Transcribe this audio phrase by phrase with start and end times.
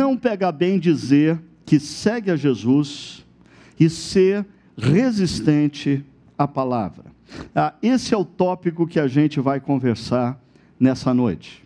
[0.00, 3.22] não pega bem dizer que segue a Jesus
[3.78, 6.02] e ser resistente
[6.38, 7.04] à palavra.
[7.54, 10.40] Ah, esse é o tópico que a gente vai conversar
[10.78, 11.62] nessa noite.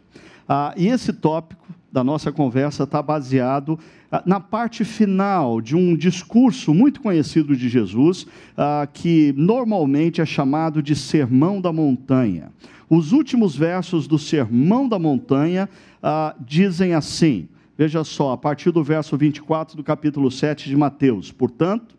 [0.48, 3.78] Ah, e esse tópico da nossa conversa está baseado
[4.10, 10.26] ah, na parte final de um discurso muito conhecido de Jesus, ah, que normalmente é
[10.26, 12.50] chamado de Sermão da Montanha.
[12.90, 15.68] Os últimos versos do Sermão da Montanha
[16.02, 21.32] ah, dizem assim: veja só, a partir do verso 24 do capítulo 7 de Mateus.
[21.32, 21.96] Portanto,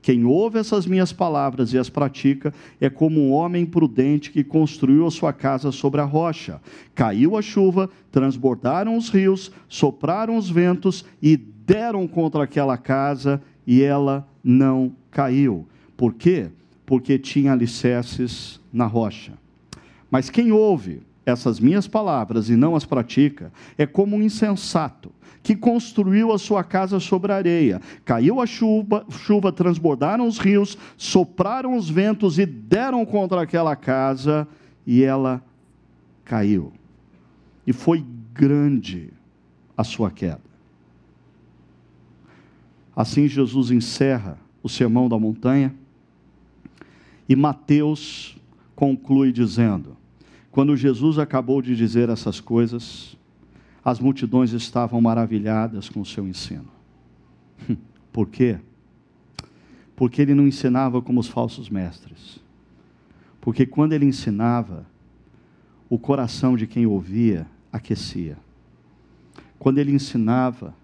[0.00, 5.06] quem ouve essas minhas palavras e as pratica é como um homem prudente que construiu
[5.06, 6.60] a sua casa sobre a rocha.
[6.94, 13.82] Caiu a chuva, transbordaram os rios, sopraram os ventos e deram contra aquela casa e
[13.82, 15.66] ela não caiu.
[15.96, 16.48] Por quê?
[16.86, 19.32] Porque tinha alicerces na rocha.
[20.10, 25.12] Mas quem ouve essas minhas palavras e não as pratica é como um insensato
[25.42, 27.80] que construiu a sua casa sobre a areia.
[28.04, 34.48] Caiu a chuva, chuva, transbordaram os rios, sopraram os ventos e deram contra aquela casa,
[34.86, 35.42] e ela
[36.24, 36.72] caiu.
[37.66, 39.10] E foi grande
[39.76, 40.40] a sua queda.
[42.96, 45.74] Assim Jesus encerra o sermão da montanha,
[47.28, 48.36] e Mateus
[48.74, 49.97] conclui dizendo:
[50.58, 53.16] quando Jesus acabou de dizer essas coisas,
[53.84, 56.66] as multidões estavam maravilhadas com o seu ensino.
[58.12, 58.58] Por quê?
[59.94, 62.40] Porque ele não ensinava como os falsos mestres.
[63.40, 64.84] Porque quando ele ensinava,
[65.88, 68.36] o coração de quem ouvia aquecia.
[69.60, 70.74] Quando ele ensinava,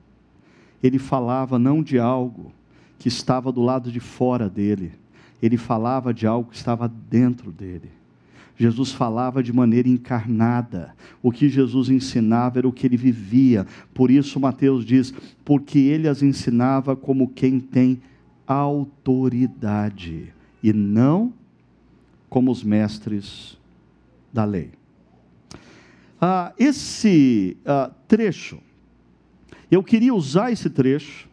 [0.85, 2.53] ele falava não de algo
[2.97, 4.93] que estava do lado de fora dele,
[5.43, 8.04] ele falava de algo que estava dentro dele.
[8.57, 10.95] Jesus falava de maneira encarnada.
[11.23, 13.67] O que Jesus ensinava era o que ele vivia.
[13.93, 15.13] Por isso, Mateus diz:
[15.45, 18.01] porque ele as ensinava como quem tem
[18.47, 20.33] autoridade,
[20.63, 21.33] e não
[22.29, 23.59] como os mestres
[24.33, 24.71] da lei.
[26.21, 28.59] Ah, esse ah, trecho,
[29.71, 31.29] eu queria usar esse trecho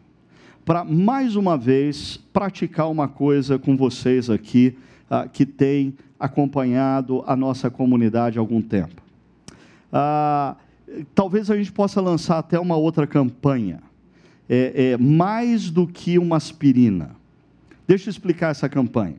[0.64, 4.76] para mais uma vez praticar uma coisa com vocês aqui
[5.10, 9.02] ah, que tem acompanhado a nossa comunidade há algum tempo.
[9.92, 10.54] Ah,
[11.16, 13.80] talvez a gente possa lançar até uma outra campanha,
[14.48, 17.10] é, é, mais do que uma aspirina.
[17.88, 19.16] Deixa eu explicar essa campanha.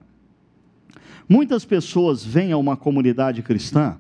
[1.28, 3.98] Muitas pessoas vêm a uma comunidade cristã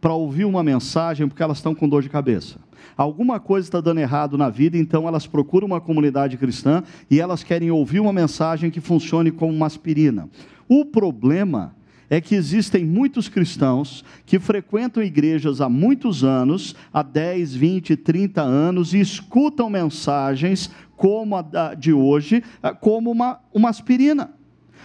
[0.00, 2.58] para ouvir uma mensagem porque elas estão com dor de cabeça.
[2.96, 7.42] Alguma coisa está dando errado na vida, então elas procuram uma comunidade cristã e elas
[7.42, 10.30] querem ouvir uma mensagem que funcione como uma aspirina.
[10.66, 11.74] O problema
[12.10, 18.42] é que existem muitos cristãos que frequentam igrejas há muitos anos, há 10, 20, 30
[18.42, 24.30] anos, e escutam mensagens como a de hoje, ah, como uma, uma aspirina.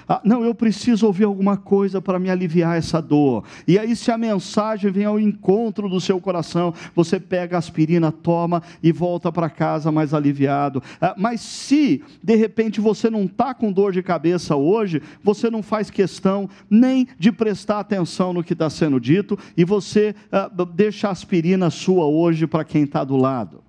[0.07, 3.43] Ah, não, eu preciso ouvir alguma coisa para me aliviar essa dor.
[3.67, 8.11] E aí, se a mensagem vem ao encontro do seu coração, você pega a aspirina,
[8.11, 10.81] toma e volta para casa mais aliviado.
[10.99, 15.63] Ah, mas se, de repente, você não está com dor de cabeça hoje, você não
[15.63, 21.07] faz questão nem de prestar atenção no que está sendo dito, e você ah, deixa
[21.07, 23.63] a aspirina sua hoje para quem está do lado.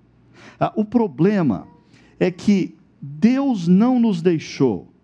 [0.59, 1.67] Ah, o problema
[2.19, 4.94] é que Deus não nos deixou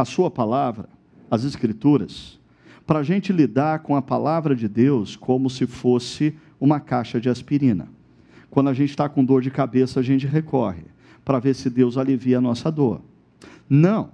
[0.00, 0.88] a Sua palavra,
[1.30, 2.38] as Escrituras,
[2.86, 7.28] para a gente lidar com a palavra de Deus como se fosse uma caixa de
[7.28, 7.88] aspirina.
[8.50, 10.84] Quando a gente está com dor de cabeça, a gente recorre
[11.24, 13.00] para ver se Deus alivia a nossa dor.
[13.68, 14.10] Não.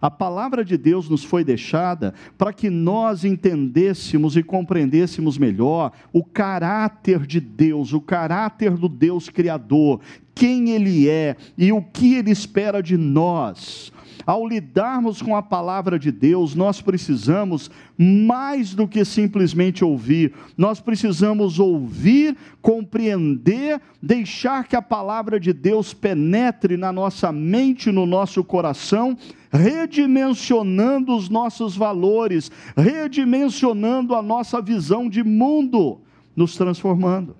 [0.00, 6.22] A palavra de Deus nos foi deixada para que nós entendêssemos e compreendêssemos melhor o
[6.22, 10.00] caráter de Deus, o caráter do Deus Criador,
[10.34, 13.92] quem Ele é e o que Ele espera de nós.
[14.28, 20.80] Ao lidarmos com a palavra de Deus, nós precisamos mais do que simplesmente ouvir, nós
[20.80, 28.44] precisamos ouvir, compreender, deixar que a palavra de Deus penetre na nossa mente, no nosso
[28.44, 29.16] coração,
[29.50, 36.02] redimensionando os nossos valores, redimensionando a nossa visão de mundo,
[36.36, 37.34] nos transformando.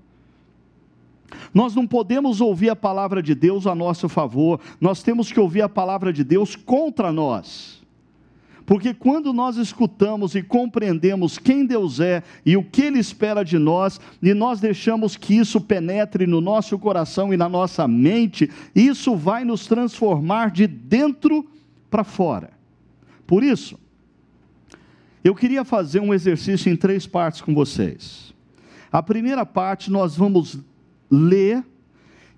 [1.52, 5.62] Nós não podemos ouvir a palavra de Deus a nosso favor, nós temos que ouvir
[5.62, 7.78] a palavra de Deus contra nós.
[8.68, 13.58] Porque quando nós escutamos e compreendemos quem Deus é e o que Ele espera de
[13.58, 19.16] nós, e nós deixamos que isso penetre no nosso coração e na nossa mente, isso
[19.16, 21.46] vai nos transformar de dentro
[21.90, 22.50] para fora.
[23.26, 23.78] Por isso,
[25.24, 28.34] eu queria fazer um exercício em três partes com vocês.
[28.92, 30.58] A primeira parte nós vamos
[31.10, 31.64] ler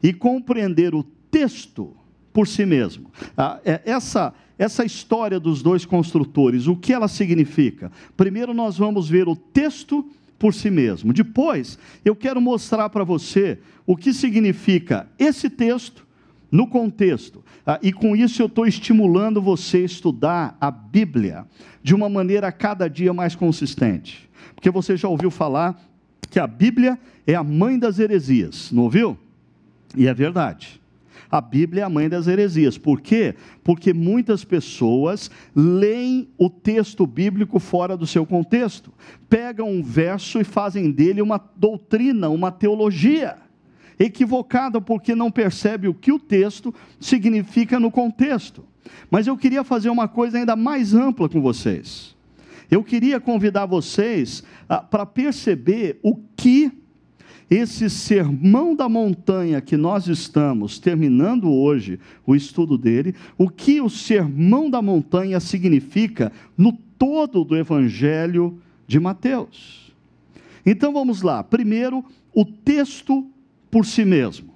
[0.03, 1.95] e compreender o texto
[2.33, 3.11] por si mesmo.
[3.37, 7.91] Ah, é, essa, essa história dos dois construtores, o que ela significa?
[8.17, 10.09] Primeiro, nós vamos ver o texto
[10.39, 11.13] por si mesmo.
[11.13, 16.07] Depois, eu quero mostrar para você o que significa esse texto
[16.51, 17.45] no contexto.
[17.67, 21.47] Ah, e com isso eu estou estimulando você a estudar a Bíblia
[21.83, 24.29] de uma maneira cada dia mais consistente.
[24.55, 25.81] Porque você já ouviu falar
[26.31, 29.19] que a Bíblia é a mãe das heresias, não ouviu?
[29.97, 30.81] E é verdade.
[31.31, 32.77] A Bíblia é a mãe das heresias.
[32.77, 33.35] Por quê?
[33.63, 38.93] Porque muitas pessoas leem o texto bíblico fora do seu contexto,
[39.29, 43.37] pegam um verso e fazem dele uma doutrina, uma teologia
[43.99, 48.65] equivocada porque não percebe o que o texto significa no contexto.
[49.11, 52.17] Mas eu queria fazer uma coisa ainda mais ampla com vocês.
[52.71, 56.71] Eu queria convidar vocês ah, para perceber o que
[57.51, 63.91] esse sermão da montanha que nós estamos terminando hoje o estudo dele, o que o
[63.91, 69.93] sermão da montanha significa no todo do evangelho de Mateus.
[70.65, 71.43] Então vamos lá.
[71.43, 73.27] Primeiro, o texto
[73.69, 74.55] por si mesmo.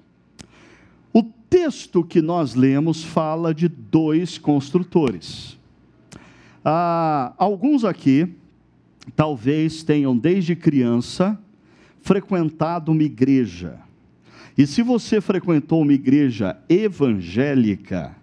[1.11, 5.57] O texto que nós lemos fala de dois construtores.
[6.67, 8.27] Ah, alguns aqui
[9.15, 11.39] talvez tenham desde criança
[12.01, 13.77] frequentado uma igreja.
[14.57, 18.15] E se você frequentou uma igreja evangélica,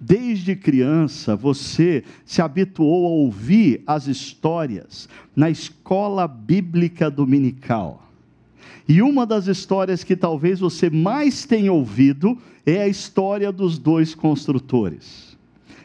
[0.00, 5.06] desde criança você se habituou a ouvir as histórias
[5.36, 8.10] na escola bíblica dominical.
[8.88, 14.14] E uma das histórias que talvez você mais tenha ouvido é a história dos dois
[14.14, 15.29] construtores.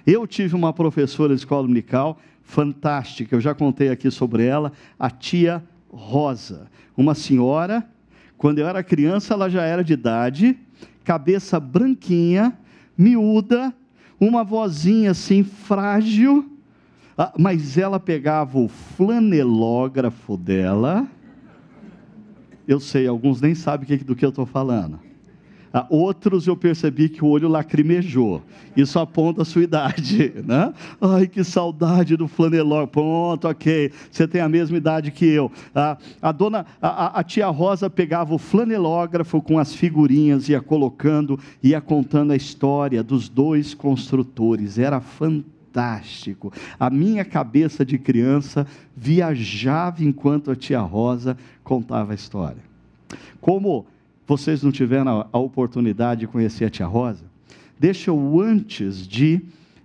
[0.06, 5.10] Eu tive uma professora de escola dominical fantástica, eu já contei aqui sobre ela, a
[5.10, 6.68] tia Rosa.
[6.96, 7.84] Uma senhora,
[8.38, 10.57] quando eu era criança, ela já era de idade,
[11.04, 12.57] cabeça branquinha,
[12.98, 13.74] miúda,
[14.19, 16.51] uma vozinha assim frágil,
[17.38, 21.10] mas ela pegava o flanelógrafo dela
[22.68, 25.00] eu sei, alguns nem sabem do que eu estou falando.
[25.89, 28.42] Outros eu percebi que o olho lacrimejou.
[28.75, 30.74] Isso aponta a sua idade, né?
[31.01, 32.86] Ai, que saudade do flaneló.
[32.88, 33.92] Pronto, ok.
[34.10, 35.51] Você tem a mesma idade que eu.
[36.22, 41.81] A dona, a, a, tia Rosa pegava o flanelógrafo com as figurinhas, ia colocando, ia
[41.81, 44.77] contando a história dos dois construtores.
[44.77, 46.53] Era fantástico fantástico.
[46.79, 48.65] A minha cabeça de criança
[48.96, 52.63] viajava enquanto a tia Rosa contava a história.
[53.41, 53.86] Como
[54.27, 57.24] vocês não tiveram a oportunidade de conhecer a tia Rosa,
[57.79, 59.41] deixa eu, antes de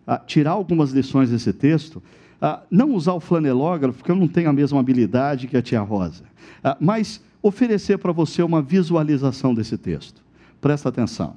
[0.06, 1.96] uh, tirar algumas lições desse texto,
[2.40, 5.80] uh, não usar o flanelógrafo, porque eu não tenho a mesma habilidade que a tia
[5.80, 6.24] Rosa,
[6.64, 10.22] uh, mas oferecer para você uma visualização desse texto.
[10.60, 11.36] Presta atenção.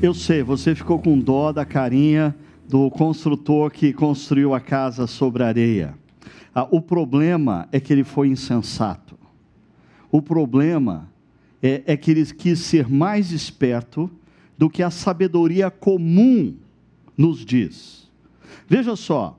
[0.00, 2.34] Eu sei, você ficou com dó da carinha
[2.68, 5.94] do construtor que construiu a casa sobre areia.
[6.54, 9.18] Ah, o problema é que ele foi insensato.
[10.10, 11.08] O problema
[11.60, 14.08] é, é que ele quis ser mais esperto
[14.56, 16.54] do que a sabedoria comum
[17.16, 18.08] nos diz.
[18.68, 19.36] Veja só,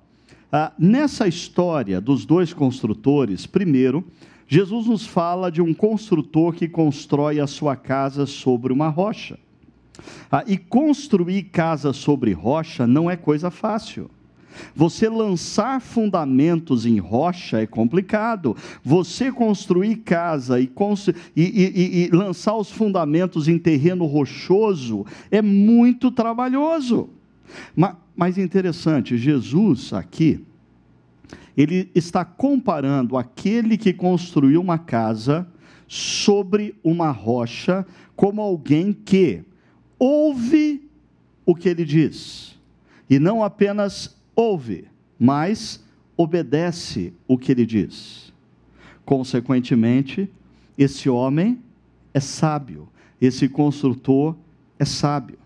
[0.52, 4.04] ah, nessa história dos dois construtores, primeiro,
[4.46, 9.40] Jesus nos fala de um construtor que constrói a sua casa sobre uma rocha.
[10.32, 14.10] Ah, e construir casa sobre rocha não é coisa fácil.
[14.76, 18.56] Você lançar fundamentos em rocha é complicado.
[18.84, 20.70] Você construir casa e,
[21.36, 27.10] e, e, e lançar os fundamentos em terreno rochoso é muito trabalhoso.
[27.76, 30.44] Mas, mas interessante, Jesus aqui,
[31.56, 35.48] ele está comparando aquele que construiu uma casa
[35.88, 39.44] sobre uma rocha como alguém que
[40.00, 40.90] ouve
[41.46, 42.58] o que ele diz,
[43.10, 44.88] e não apenas ouve,
[45.20, 45.84] mas
[46.16, 48.34] obedece o que ele diz.
[49.04, 50.30] Consequentemente,
[50.78, 51.62] esse homem
[52.14, 52.88] é sábio,
[53.20, 54.36] esse construtor
[54.78, 55.38] é sábio.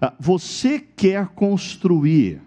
[0.00, 2.42] Ah, você quer construir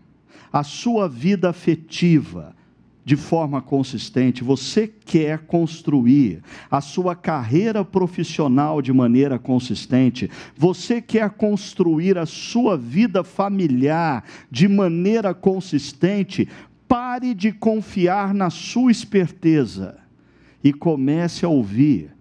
[0.52, 2.56] a sua vida afetiva,
[3.04, 11.30] de forma consistente, você quer construir a sua carreira profissional de maneira consistente, você quer
[11.32, 16.48] construir a sua vida familiar de maneira consistente,
[16.88, 19.98] pare de confiar na sua esperteza
[20.64, 22.12] e comece a ouvir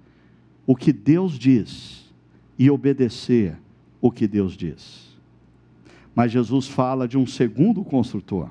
[0.67, 2.13] o que Deus diz
[2.59, 3.57] e obedecer
[4.01, 5.09] o que Deus diz.
[6.15, 8.51] Mas Jesus fala de um segundo construtor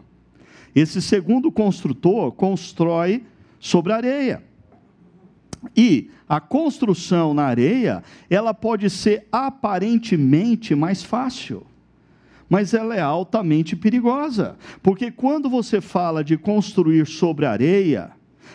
[0.80, 3.24] esse segundo construtor constrói
[3.60, 4.44] sobre areia.
[5.76, 11.66] E a construção na areia, ela pode ser aparentemente mais fácil,
[12.48, 18.12] mas ela é altamente perigosa, porque quando você fala de construir sobre areia,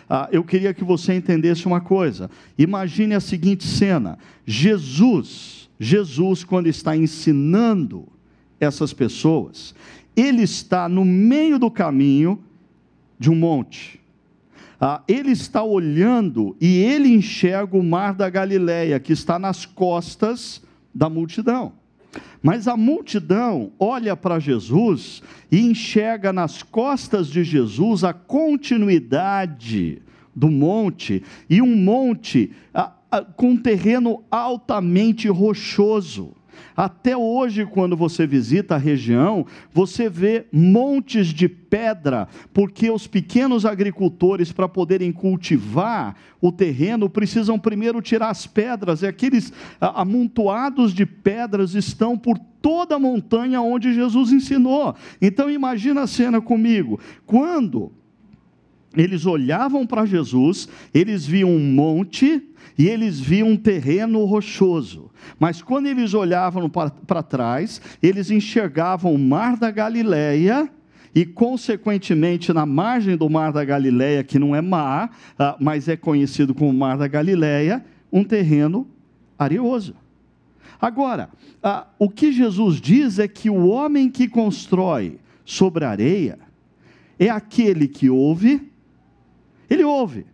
[0.08, 2.30] ah, eu queria que você entendesse uma coisa.
[2.56, 8.06] Imagine a seguinte cena: Jesus, Jesus, quando está ensinando
[8.60, 9.74] essas pessoas,
[10.16, 12.42] ele está no meio do caminho
[13.18, 14.00] de um monte.
[14.80, 20.62] Ah, ele está olhando e ele enxerga o mar da Galileia, que está nas costas
[20.92, 21.72] da multidão.
[22.42, 30.02] Mas a multidão olha para Jesus e enxerga nas costas de Jesus a continuidade
[30.34, 36.34] do monte, e um monte ah, ah, com terreno altamente rochoso.
[36.76, 43.64] Até hoje, quando você visita a região, você vê montes de pedra, porque os pequenos
[43.66, 51.06] agricultores, para poderem cultivar o terreno, precisam primeiro tirar as pedras, e aqueles amontoados de
[51.06, 54.94] pedras estão por toda a montanha onde Jesus ensinou.
[55.20, 57.00] Então, imagina a cena comigo.
[57.26, 57.92] Quando
[58.96, 62.42] eles olhavam para Jesus, eles viam um monte
[62.78, 65.10] e eles viam um terreno rochoso.
[65.38, 70.70] Mas quando eles olhavam para trás, eles enxergavam o mar da Galileia
[71.14, 75.96] e, consequentemente, na margem do mar da Galileia, que não é mar, ah, mas é
[75.96, 78.86] conhecido como mar da Galileia, um terreno
[79.38, 79.94] areoso.
[80.80, 81.30] Agora,
[81.62, 86.38] ah, o que Jesus diz é que o homem que constrói sobre areia
[87.18, 88.70] é aquele que ouve,
[89.68, 90.26] ele ouve,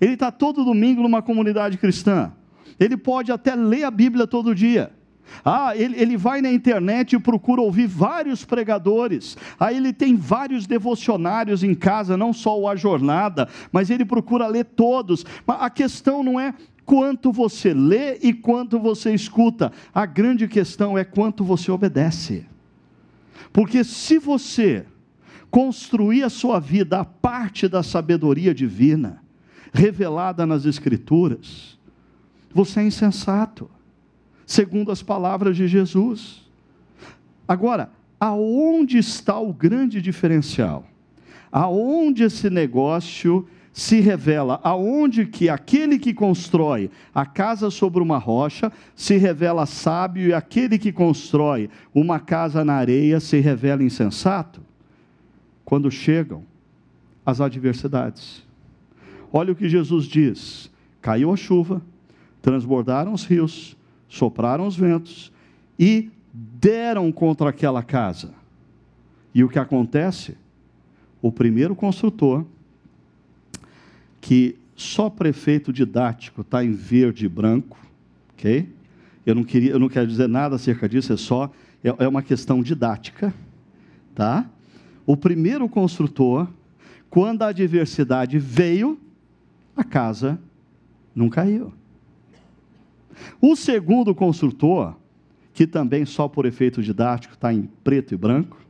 [0.00, 2.32] ele está todo domingo numa comunidade cristã.
[2.78, 4.90] Ele pode até ler a Bíblia todo dia.
[5.44, 9.36] Ah, ele, ele vai na internet e procura ouvir vários pregadores.
[9.58, 14.46] Aí ele tem vários devocionários em casa, não só o A Jornada, mas ele procura
[14.46, 15.24] ler todos.
[15.46, 19.72] Mas a questão não é quanto você lê e quanto você escuta.
[19.94, 22.46] A grande questão é quanto você obedece.
[23.52, 24.84] Porque se você
[25.50, 29.23] construir a sua vida a parte da sabedoria divina,
[29.74, 31.76] revelada nas Escrituras,
[32.52, 33.68] você é insensato,
[34.46, 36.48] segundo as palavras de Jesus.
[37.46, 37.90] Agora,
[38.20, 40.86] aonde está o grande diferencial?
[41.50, 44.60] Aonde esse negócio se revela?
[44.62, 50.78] Aonde que aquele que constrói a casa sobre uma rocha se revela sábio e aquele
[50.78, 54.62] que constrói uma casa na areia se revela insensato?
[55.64, 56.44] Quando chegam
[57.26, 58.43] as adversidades.
[59.36, 60.70] Olha o que Jesus diz:
[61.02, 61.82] caiu a chuva,
[62.40, 63.76] transbordaram os rios,
[64.08, 65.32] sopraram os ventos
[65.76, 68.32] e deram contra aquela casa.
[69.34, 70.36] E o que acontece?
[71.20, 72.44] O primeiro construtor,
[74.20, 77.76] que só prefeito didático está em verde e branco,
[78.34, 78.68] ok?
[79.26, 81.50] Eu não, queria, eu não quero dizer nada acerca disso, é só
[81.82, 83.34] é, é uma questão didática,
[84.14, 84.48] tá?
[85.04, 86.46] O primeiro construtor,
[87.10, 89.00] quando a adversidade veio,
[89.76, 90.38] a casa
[91.14, 91.72] não caiu.
[93.40, 94.96] O segundo construtor,
[95.52, 98.60] que também só por efeito didático está em preto e branco,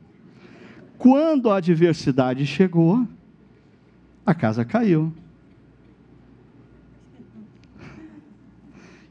[0.97, 3.07] quando a adversidade chegou,
[4.25, 5.13] a casa caiu.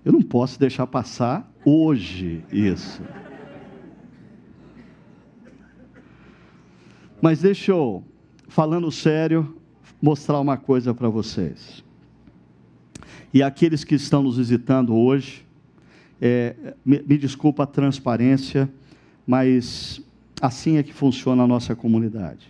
[0.05, 3.03] Eu não posso deixar passar hoje isso.
[7.23, 8.05] Mas deixa eu,
[8.49, 9.57] falando sério,
[10.05, 11.83] mostrar uma coisa para vocês.
[13.33, 15.47] E aqueles que estão nos visitando hoje,
[16.21, 18.71] é, me, me desculpa a transparência,
[19.27, 20.03] mas
[20.43, 22.47] assim é que funciona a nossa comunidade.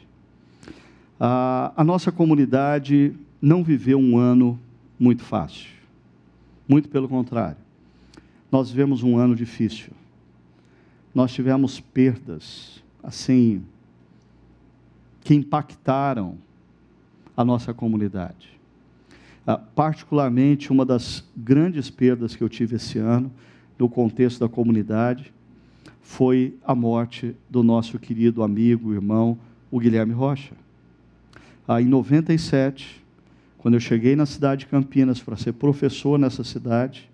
[1.20, 4.58] A, nossa comunidade não viveu um ano
[4.99, 5.70] muito fácil.
[6.68, 7.58] Muito pelo contrário.
[8.50, 9.92] Nós vivemos um ano difícil.
[11.14, 13.62] Nós tivemos perdas, assim,
[15.23, 16.37] que impactaram
[17.37, 18.55] a nossa comunidade.
[19.47, 23.31] Ah, particularmente, uma das grandes perdas que eu tive esse ano,
[23.79, 25.33] no contexto da comunidade,
[26.01, 29.38] foi a morte do nosso querido amigo, irmão,
[29.70, 30.55] o Guilherme Rocha.
[31.66, 33.03] Ah, em 97,
[33.59, 37.09] quando eu cheguei na cidade de Campinas para ser professor nessa cidade,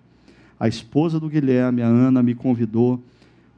[0.58, 3.02] a esposa do Guilherme, a Ana, me convidou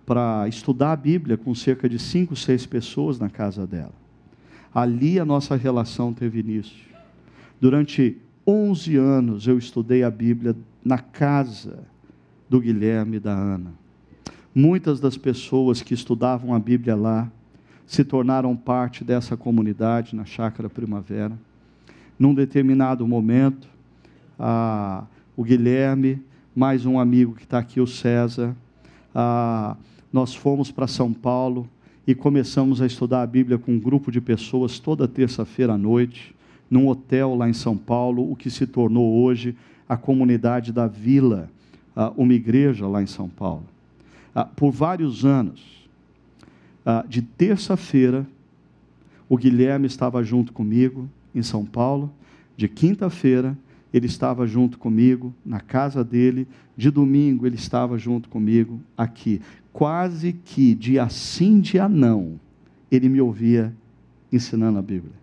[0.07, 4.02] para estudar a Bíblia com cerca de cinco, seis pessoas na casa dela.
[4.75, 6.87] Ali a nossa relação teve início.
[7.61, 11.85] Durante 11 anos eu estudei a Bíblia na casa
[12.49, 13.73] do Guilherme e da Ana.
[14.55, 17.31] Muitas das pessoas que estudavam a Bíblia lá
[17.87, 21.39] se tornaram parte dessa comunidade na Chácara Primavera
[22.23, 23.69] num determinado momento,
[24.39, 25.05] ah,
[25.37, 26.23] o Guilherme,
[26.55, 28.55] mais um amigo que está aqui, o César,
[29.13, 29.77] ah,
[30.13, 31.69] nós fomos para São Paulo
[32.07, 36.35] e começamos a estudar a Bíblia com um grupo de pessoas toda terça-feira à noite,
[36.71, 39.55] num hotel lá em São Paulo, o que se tornou hoje
[39.89, 41.51] a comunidade da Vila,
[41.95, 43.65] ah, uma igreja lá em São Paulo.
[44.35, 45.87] Ah, por vários anos,
[46.85, 48.27] ah, de terça-feira,
[49.29, 52.13] o Guilherme estava junto comigo, em São Paulo.
[52.57, 53.57] De quinta-feira,
[53.93, 56.47] ele estava junto comigo na casa dele.
[56.77, 59.41] De domingo, ele estava junto comigo aqui.
[59.73, 62.39] Quase que dia sim, dia não,
[62.91, 63.75] ele me ouvia
[64.31, 65.15] ensinando a Bíblia.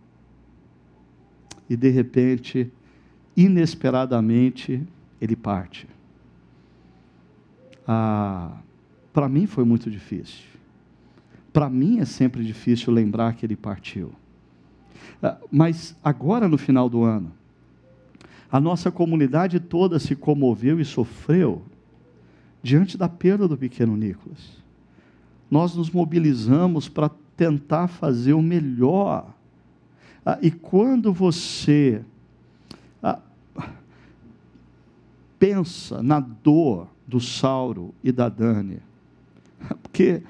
[1.70, 2.72] E de repente,
[3.38, 4.82] inesperadamente,
[5.22, 5.88] ele parte.
[7.88, 8.58] Ah,
[9.14, 10.46] Para mim foi muito difícil.
[11.52, 14.12] Para mim é sempre difícil lembrar que ele partiu.
[15.22, 17.32] Ah, mas agora, no final do ano,
[18.52, 21.62] a nossa comunidade toda se comoveu e sofreu
[22.62, 24.60] diante da perda do pequeno Nicolas.
[25.50, 29.34] Nós nos mobilizamos para tentar fazer o melhor.
[30.26, 32.04] Ah, e quando você
[33.02, 33.20] ah,
[35.40, 38.80] pensa na dor do Sauro e da Dani,
[39.82, 40.22] porque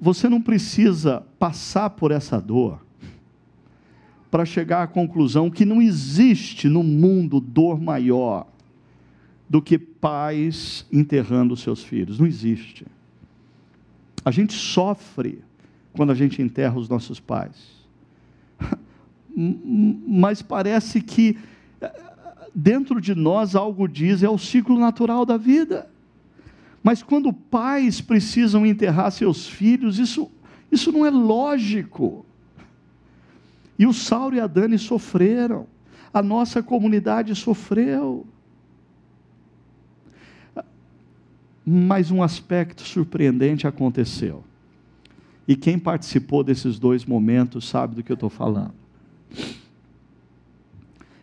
[0.00, 2.80] você não precisa passar por essa dor
[4.30, 8.46] para chegar à conclusão que não existe no mundo dor maior
[9.48, 12.18] do que pais enterrando seus filhos.
[12.18, 12.86] Não existe.
[14.24, 15.42] A gente sofre
[15.92, 17.56] quando a gente enterra os nossos pais.
[19.34, 21.38] Mas parece que
[22.54, 25.88] dentro de nós algo diz é o ciclo natural da vida.
[26.82, 30.30] Mas quando pais precisam enterrar seus filhos, isso,
[30.70, 32.24] isso não é lógico.
[33.78, 35.66] E o Saulo e a Dani sofreram.
[36.12, 38.26] A nossa comunidade sofreu.
[41.70, 44.42] Mas um aspecto surpreendente aconteceu.
[45.46, 48.74] E quem participou desses dois momentos sabe do que eu estou falando.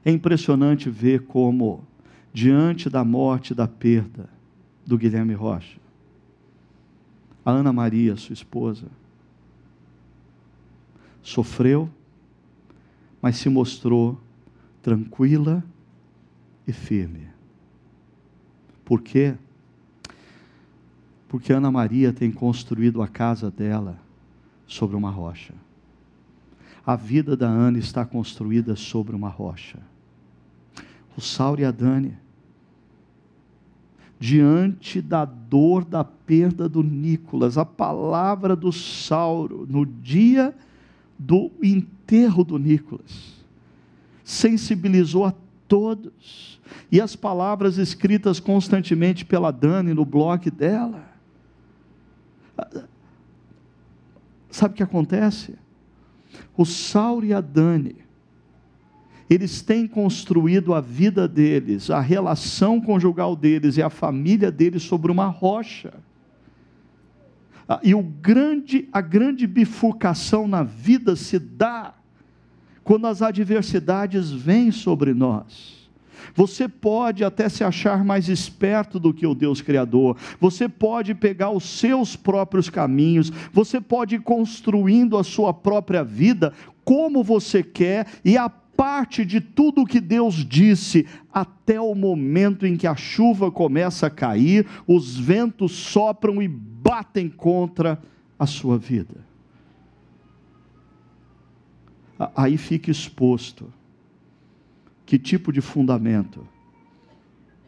[0.04, 1.84] É impressionante ver como,
[2.32, 4.30] diante da morte e da perda
[4.86, 5.80] do Guilherme Rocha,
[7.44, 8.86] a Ana Maria, sua esposa,
[11.24, 11.90] sofreu
[13.26, 14.22] mas se mostrou
[14.84, 15.64] tranquila
[16.68, 17.28] e firme.
[18.84, 19.34] Por quê?
[21.36, 24.00] Porque Ana Maria tem construído a casa dela
[24.66, 25.54] sobre uma rocha.
[26.88, 29.80] A vida da Ana está construída sobre uma rocha.
[31.18, 32.14] O Sauro e a Dani,
[34.18, 40.56] diante da dor da perda do Nicolas, a palavra do Sauro, no dia
[41.20, 43.44] do enterro do Nicolas.
[44.24, 45.34] Sensibilizou a
[45.68, 46.62] todos.
[46.90, 51.05] E as palavras escritas constantemente pela Dani no blog dela.
[54.50, 55.56] Sabe o que acontece?
[56.56, 57.98] O Saulo e a Dani,
[59.30, 65.12] eles têm construído a vida deles, a relação conjugal deles e a família deles sobre
[65.12, 65.94] uma rocha.
[67.68, 71.96] Ah, e o grande, a grande bifurcação na vida se dá
[72.84, 75.85] quando as adversidades vêm sobre nós.
[76.34, 81.52] Você pode até se achar mais esperto do que o Deus Criador, você pode pegar
[81.52, 88.08] os seus próprios caminhos, você pode ir construindo a sua própria vida como você quer
[88.24, 92.96] e a parte de tudo o que Deus disse, até o momento em que a
[92.96, 98.02] chuva começa a cair, os ventos sopram e batem contra
[98.38, 99.26] a sua vida.
[102.36, 103.72] Aí fica exposto
[105.06, 106.48] que tipo de fundamento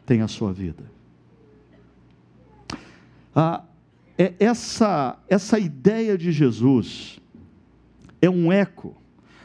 [0.04, 0.84] tem a sua vida.
[3.34, 3.64] Ah,
[4.18, 7.20] é essa, essa ideia de Jesus
[8.20, 8.96] é um eco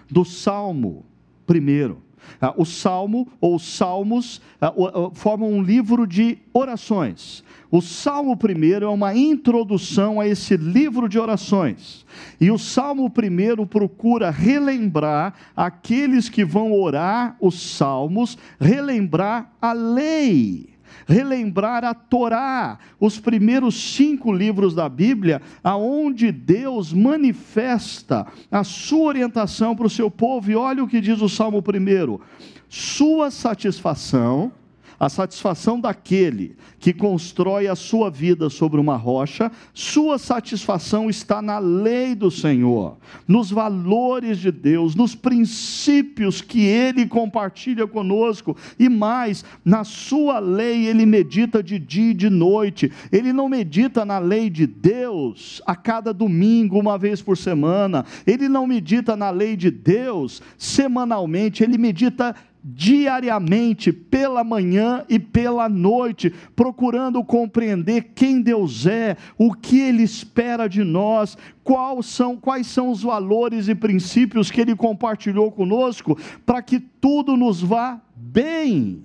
[0.09, 1.05] do Salmo
[1.45, 2.02] primeiro.
[2.41, 4.73] Ah, o Salmo ou os Salmos ah,
[5.13, 7.43] formam um livro de orações.
[7.71, 12.05] O Salmo primeiro é uma introdução a esse livro de orações.
[12.39, 20.72] E o Salmo primeiro procura relembrar aqueles que vão orar os salmos, relembrar a lei
[21.05, 29.75] relembrar a Torá, os primeiros cinco livros da Bíblia, aonde Deus manifesta a sua orientação
[29.75, 30.51] para o seu povo.
[30.51, 32.21] E olha o que diz o Salmo primeiro:
[32.69, 34.51] sua satisfação
[34.99, 41.59] a satisfação daquele que constrói a sua vida sobre uma rocha, sua satisfação está na
[41.59, 49.45] lei do Senhor, nos valores de Deus, nos princípios que ele compartilha conosco, e mais,
[49.63, 54.49] na sua lei ele medita de dia e de noite, ele não medita na lei
[54.49, 59.71] de Deus a cada domingo, uma vez por semana, ele não medita na lei de
[59.71, 69.17] Deus semanalmente, ele medita diariamente, pela manhã e pela noite, procurando compreender quem Deus é,
[69.37, 74.61] o que Ele espera de nós, quais são, quais são os valores e princípios que
[74.61, 79.03] Ele compartilhou conosco, para que tudo nos vá bem.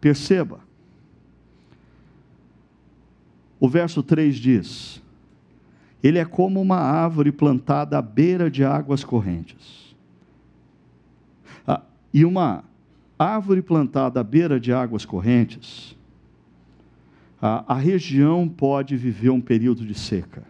[0.00, 0.60] Perceba,
[3.58, 5.02] o verso 3 diz:
[6.00, 9.89] Ele é como uma árvore plantada à beira de águas correntes
[12.12, 12.64] e uma
[13.18, 15.96] árvore plantada à beira de águas correntes,
[17.40, 20.42] a, a região pode viver um período de seca.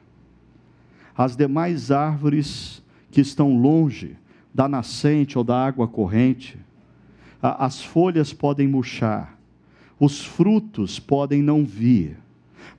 [1.16, 4.16] As demais árvores que estão longe
[4.54, 6.58] da nascente ou da água corrente,
[7.42, 9.38] a, as folhas podem murchar,
[9.98, 12.16] os frutos podem não vir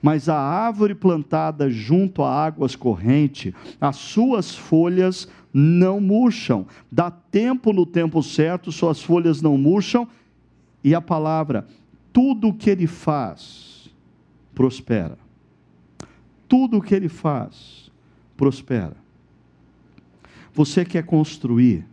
[0.02, 6.66] mas a árvore plantada junto a águas correntes, as suas folhas não murcham.
[6.92, 10.08] Dá tempo no tempo certo, suas folhas não murcham.
[10.84, 11.68] E a palavra,
[12.12, 13.90] tudo o que ele faz,
[14.54, 15.18] prospera.
[16.48, 17.92] Tudo o que ele faz,
[18.36, 18.96] prospera.
[20.54, 21.86] Você quer construir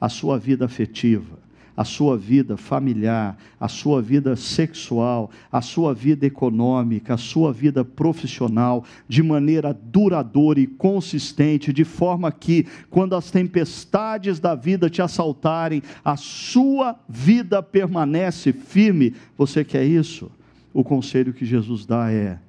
[0.00, 1.37] a sua vida afetiva,
[1.78, 7.84] a sua vida familiar, a sua vida sexual, a sua vida econômica, a sua vida
[7.84, 15.00] profissional, de maneira duradoura e consistente, de forma que, quando as tempestades da vida te
[15.00, 19.14] assaltarem, a sua vida permanece firme.
[19.36, 20.32] Você quer isso?
[20.74, 22.40] O conselho que Jesus dá é: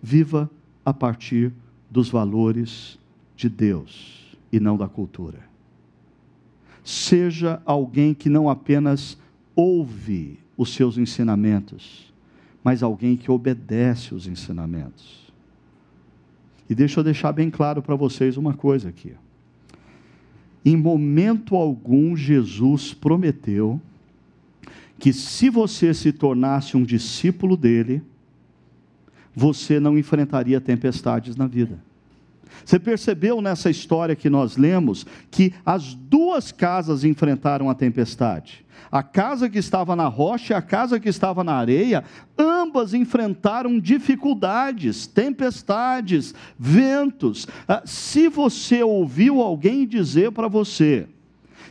[0.00, 0.48] viva
[0.84, 1.52] a partir
[1.90, 3.00] dos valores
[3.34, 5.47] de Deus e não da cultura
[6.88, 9.18] seja alguém que não apenas
[9.54, 12.10] ouve os seus ensinamentos,
[12.64, 15.30] mas alguém que obedece os ensinamentos.
[16.66, 19.12] E deixa eu deixar bem claro para vocês uma coisa aqui.
[20.64, 23.78] Em momento algum, Jesus prometeu
[24.98, 28.00] que se você se tornasse um discípulo dele,
[29.36, 31.78] você não enfrentaria tempestades na vida.
[32.64, 38.64] Você percebeu nessa história que nós lemos que as duas casas enfrentaram a tempestade.
[38.90, 42.04] A casa que estava na rocha e a casa que estava na areia,
[42.38, 47.46] ambas enfrentaram dificuldades, tempestades, ventos.
[47.66, 51.06] Ah, se você ouviu alguém dizer para você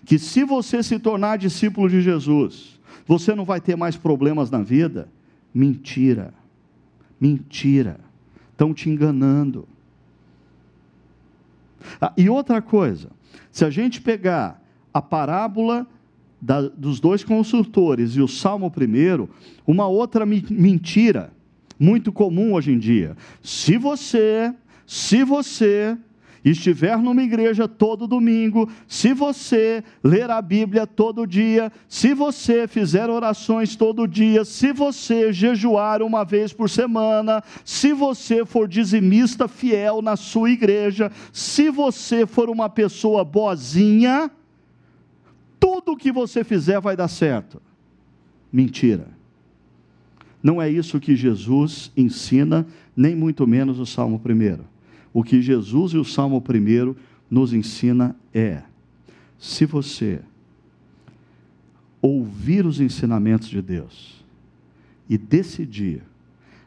[0.05, 4.61] que se você se tornar discípulo de Jesus, você não vai ter mais problemas na
[4.61, 5.09] vida,
[5.53, 6.33] mentira.
[7.19, 7.99] Mentira.
[8.51, 9.67] Estão te enganando.
[12.02, 13.10] Ah, e outra coisa,
[13.52, 15.88] se a gente pegar a parábola
[16.41, 19.30] da, dos dois consultores e o Salmo primeiro,
[19.65, 21.32] uma outra mentira
[21.80, 23.15] muito comum hoje em dia.
[23.41, 24.54] Se você
[24.86, 25.97] se você
[26.43, 33.10] estiver numa igreja todo domingo, se você ler a Bíblia todo dia, se você fizer
[33.10, 40.02] orações todo dia, se você jejuar uma vez por semana, se você for dizimista fiel
[40.02, 44.32] na sua igreja, se você for uma pessoa boazinha,
[45.60, 47.62] tudo que você fizer vai dar certo.
[48.52, 49.08] Mentira.
[50.41, 54.76] Não é isso que Jesus ensina, nem muito menos o Salmo 1.
[55.13, 56.96] O que Jesus e o Salmo 1
[57.30, 58.63] nos ensina é:
[59.38, 60.22] se você
[62.02, 64.24] ouvir os ensinamentos de Deus
[65.10, 66.04] e decidir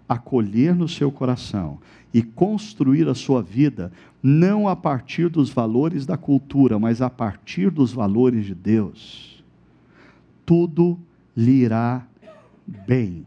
[0.09, 1.79] acolher no seu coração
[2.13, 7.71] e construir a sua vida não a partir dos valores da cultura, mas a partir
[7.71, 9.43] dos valores de Deus,
[10.45, 10.99] tudo
[11.37, 12.05] lhe irá
[12.67, 13.25] bem.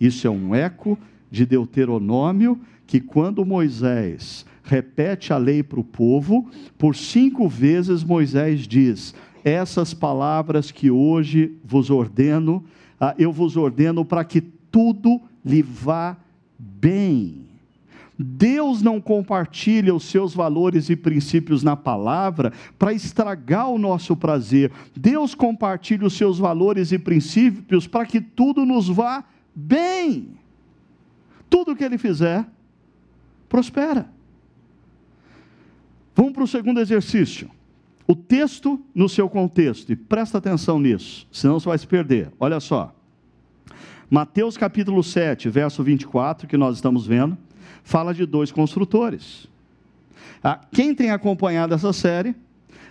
[0.00, 0.98] Isso é um eco
[1.30, 6.48] de Deuteronômio, que quando Moisés repete a lei para o povo,
[6.78, 12.64] por cinco vezes Moisés diz: Essas palavras que hoje vos ordeno,
[12.98, 16.16] ah, eu vos ordeno para que tudo lhe vá
[16.58, 17.46] bem.
[18.18, 24.72] Deus não compartilha os seus valores e princípios na palavra para estragar o nosso prazer.
[24.96, 29.22] Deus compartilha os seus valores e princípios para que tudo nos vá
[29.54, 30.30] bem.
[31.48, 32.44] Tudo que ele fizer,
[33.48, 34.10] prospera.
[36.14, 37.50] Vamos para o segundo exercício.
[38.06, 42.32] O texto no seu contexto, e presta atenção nisso, senão você vai se perder.
[42.40, 42.94] Olha só.
[44.10, 47.36] Mateus capítulo 7, verso 24, que nós estamos vendo,
[47.82, 49.46] fala de dois construtores.
[50.42, 52.34] Ah, quem tem acompanhado essa série,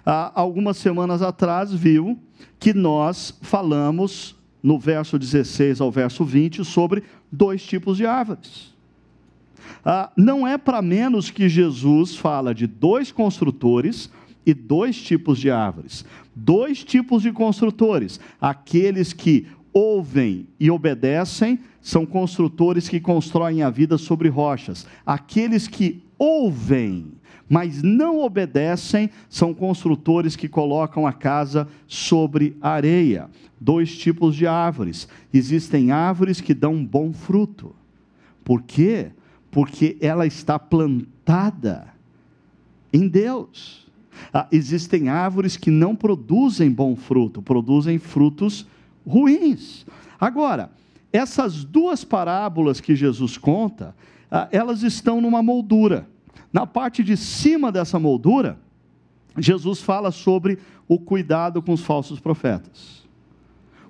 [0.06, 2.20] ah, algumas semanas atrás viu
[2.60, 8.77] que nós falamos no verso 16 ao verso 20 sobre dois tipos de árvores.
[9.84, 14.10] Ah, não é para menos que Jesus fala de dois construtores
[14.46, 16.06] e dois tipos de árvores.
[16.36, 23.98] Dois tipos de construtores: aqueles que ouvem e obedecem são construtores que constroem a vida
[23.98, 24.88] sobre rochas.
[25.06, 27.12] Aqueles que ouvem,
[27.48, 33.30] mas não obedecem, são construtores que colocam a casa sobre areia.
[33.60, 35.08] Dois tipos de árvores.
[35.34, 37.76] Existem árvores que dão bom fruto.
[38.44, 39.12] Por quê?
[39.52, 41.88] Porque ela está plantada
[42.92, 43.88] em Deus.
[44.34, 48.66] Ah, existem árvores que não produzem bom fruto, produzem frutos
[49.06, 49.86] ruins.
[50.20, 50.72] Agora,
[51.12, 53.96] essas duas parábolas que Jesus conta,
[54.30, 56.08] ah, elas estão numa moldura.
[56.52, 58.60] Na parte de cima dessa moldura,
[59.38, 60.58] Jesus fala sobre
[60.88, 63.06] o cuidado com os falsos profetas.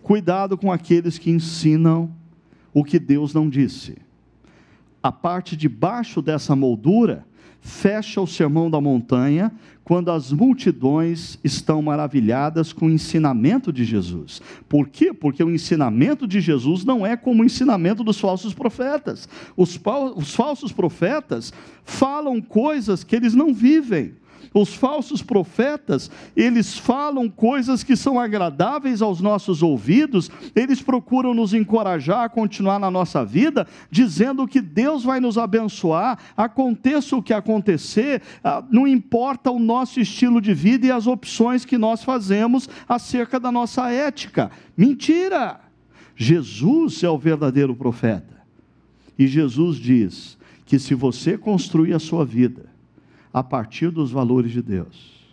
[0.04, 2.12] Cuidado com aqueles que ensinam
[2.74, 3.98] o que Deus não disse.
[5.08, 7.26] A parte de baixo dessa moldura
[7.62, 14.41] fecha o sermão da montanha quando as multidões estão maravilhadas com o ensinamento de Jesus.
[14.67, 15.13] Por quê?
[15.13, 19.30] Porque o ensinamento de Jesus não é como o ensinamento dos falsos profetas.
[19.56, 19.80] Os,
[20.17, 21.54] os falsos profetas
[21.86, 24.12] falam coisas que eles não vivem.
[24.53, 31.53] Os falsos profetas, eles falam coisas que são agradáveis aos nossos ouvidos, eles procuram nos
[31.53, 37.33] encorajar a continuar na nossa vida, dizendo que Deus vai nos abençoar, aconteça o que
[37.33, 42.69] acontecer, ah, não importa o nosso estilo de vida e as opções que nós fazemos
[42.88, 44.51] acerca da nossa ética.
[44.75, 45.60] Mentira!
[46.15, 48.38] Jesus é o verdadeiro profeta.
[49.17, 52.77] E Jesus diz que se você construir a sua vida
[53.34, 55.26] a partir dos valores de Deus,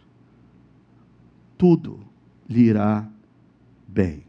[1.56, 2.00] tudo
[2.48, 3.06] lhe irá
[3.86, 4.24] bem.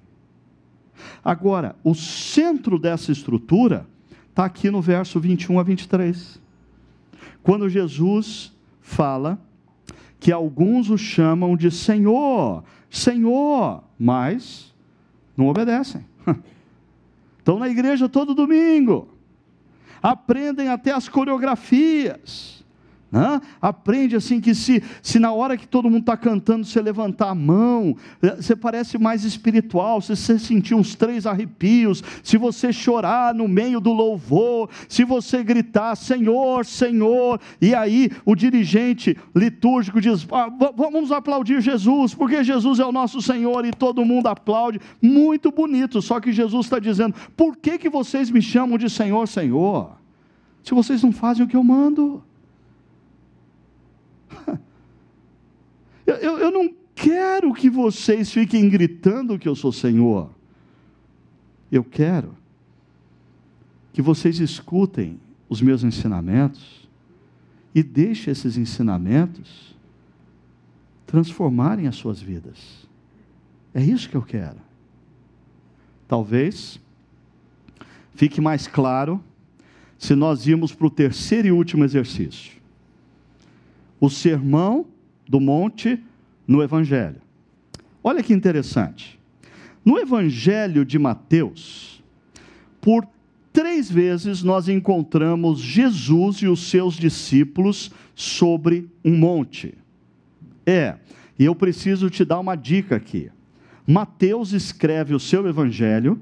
[1.23, 3.87] Agora, o centro dessa estrutura
[4.29, 6.41] está aqui no verso 21 a 23.
[7.43, 9.39] Quando Jesus fala
[10.19, 14.73] que alguns o chamam de Senhor, Senhor, mas
[15.35, 16.05] não obedecem.
[17.37, 19.07] Estão na igreja todo domingo,
[20.01, 22.54] aprendem até as coreografias,
[23.61, 27.35] Aprende assim que se, se na hora que todo mundo está cantando, você levantar a
[27.35, 33.33] mão, eh, você parece mais espiritual, se você sentir uns três arrepios, se você chorar
[33.33, 40.27] no meio do louvor, se você gritar, Senhor, Senhor, e aí o dirigente litúrgico diz,
[40.31, 45.51] ah, vamos aplaudir Jesus, porque Jesus é o nosso Senhor e todo mundo aplaude, muito
[45.51, 49.91] bonito, só que Jesus está dizendo, por que, que vocês me chamam de Senhor, Senhor?
[50.63, 52.23] Se vocês não fazem o que eu mando.
[56.05, 60.29] Eu, eu, eu não quero que vocês fiquem gritando que eu sou Senhor.
[61.71, 62.35] Eu quero
[63.91, 66.87] que vocês escutem os meus ensinamentos
[67.73, 69.75] e deixe esses ensinamentos
[71.05, 72.87] transformarem as suas vidas.
[73.73, 74.57] É isso que eu quero.
[76.07, 76.79] Talvez
[78.13, 79.21] fique mais claro
[79.97, 82.53] se nós irmos para o terceiro e último exercício.
[83.99, 84.85] O sermão
[85.27, 86.01] do monte
[86.47, 87.21] no Evangelho.
[88.03, 89.19] Olha que interessante.
[89.83, 92.03] No Evangelho de Mateus,
[92.81, 93.07] por
[93.51, 99.73] três vezes nós encontramos Jesus e os seus discípulos sobre um monte.
[100.65, 100.95] É,
[101.37, 103.29] e eu preciso te dar uma dica aqui.
[103.85, 106.19] Mateus escreve o seu evangelho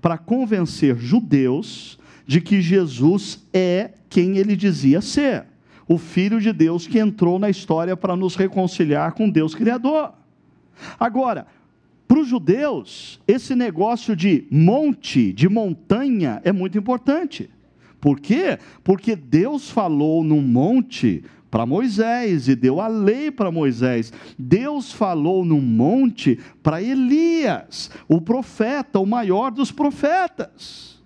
[0.00, 5.44] para convencer judeus de que Jesus é quem ele dizia ser,
[5.88, 10.12] o Filho de Deus que entrou na história para nos reconciliar com Deus Criador.
[10.98, 11.46] Agora,
[12.06, 17.50] para os judeus, esse negócio de monte, de montanha, é muito importante.
[18.00, 18.58] Por quê?
[18.82, 24.12] Porque Deus falou num monte para Moisés e deu a lei para Moisés.
[24.38, 31.00] Deus falou num monte para Elias, o profeta, o maior dos profetas.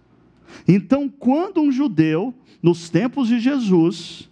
[0.66, 4.28] Então, quando um judeu, nos tempos de Jesus,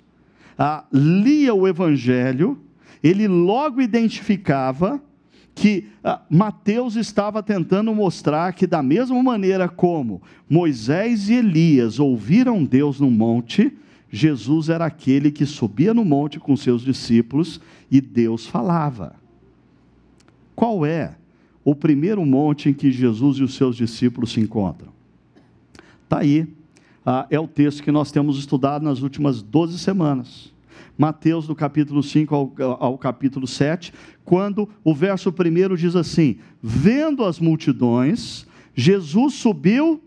[0.59, 2.59] ah, lia o evangelho,
[3.03, 5.01] ele logo identificava
[5.55, 12.65] que ah, Mateus estava tentando mostrar que, da mesma maneira como Moisés e Elias ouviram
[12.65, 13.73] Deus no monte,
[14.11, 19.15] Jesus era aquele que subia no monte com seus discípulos e Deus falava.
[20.55, 21.17] Qual é
[21.65, 24.89] o primeiro monte em que Jesus e os seus discípulos se encontram?
[26.05, 26.47] Está aí,
[27.07, 30.53] ah, é o texto que nós temos estudado nas últimas 12 semanas.
[30.99, 33.93] Mateus, do capítulo 5 ao, ao capítulo 7,
[34.25, 40.03] quando o verso primeiro diz assim: Vendo as multidões, Jesus subiu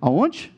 [0.00, 0.54] aonde?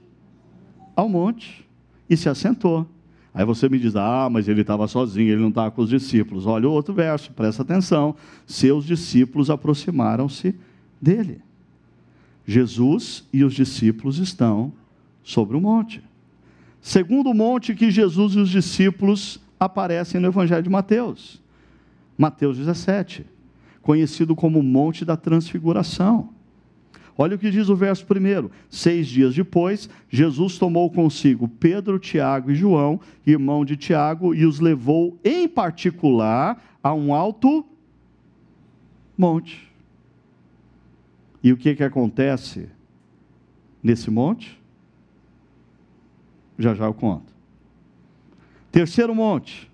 [0.95, 1.67] Ao monte
[2.11, 2.87] e se assentou.
[3.33, 6.45] Aí você me diz, ah, mas ele estava sozinho, ele não estava com os discípulos.
[6.45, 8.17] Olha o outro verso, presta atenção.
[8.47, 10.55] Seus discípulos aproximaram-se
[11.01, 11.41] dele.
[12.45, 14.73] Jesus e os discípulos estão
[15.23, 16.03] sobre o monte.
[16.81, 21.43] Segundo monte que Jesus e os discípulos aparecem no Evangelho de Mateus.
[22.17, 23.27] Mateus 17,
[23.83, 26.31] conhecido como Monte da Transfiguração.
[27.17, 28.49] Olha o que diz o verso primeiro.
[28.71, 34.61] Seis dias depois, Jesus tomou consigo Pedro, Tiago e João, irmão de Tiago, e os
[34.61, 37.67] levou em particular a um alto
[39.17, 39.69] monte.
[41.43, 42.69] E o que, que acontece
[43.83, 44.61] nesse monte?
[46.59, 47.33] Já já eu conto.
[48.73, 49.71] Terceiro monte.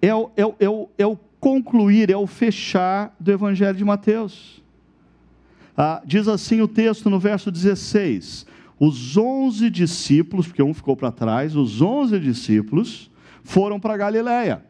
[0.00, 3.84] É o, é, o, é, o, é o concluir, é o fechar do Evangelho de
[3.84, 4.62] Mateus.
[5.76, 8.46] Ah, diz assim o texto no verso 16:
[8.78, 13.10] Os onze discípulos, porque um ficou para trás, os onze discípulos
[13.42, 14.62] foram para Galiléia,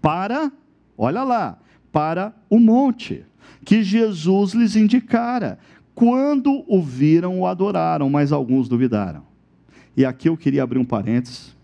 [0.00, 0.52] para,
[0.96, 1.58] olha lá,
[1.90, 3.24] para o monte
[3.64, 5.58] que Jesus lhes indicara.
[5.98, 9.24] Quando o viram, o adoraram, mas alguns duvidaram.
[9.96, 11.56] E aqui eu queria abrir um parênteses,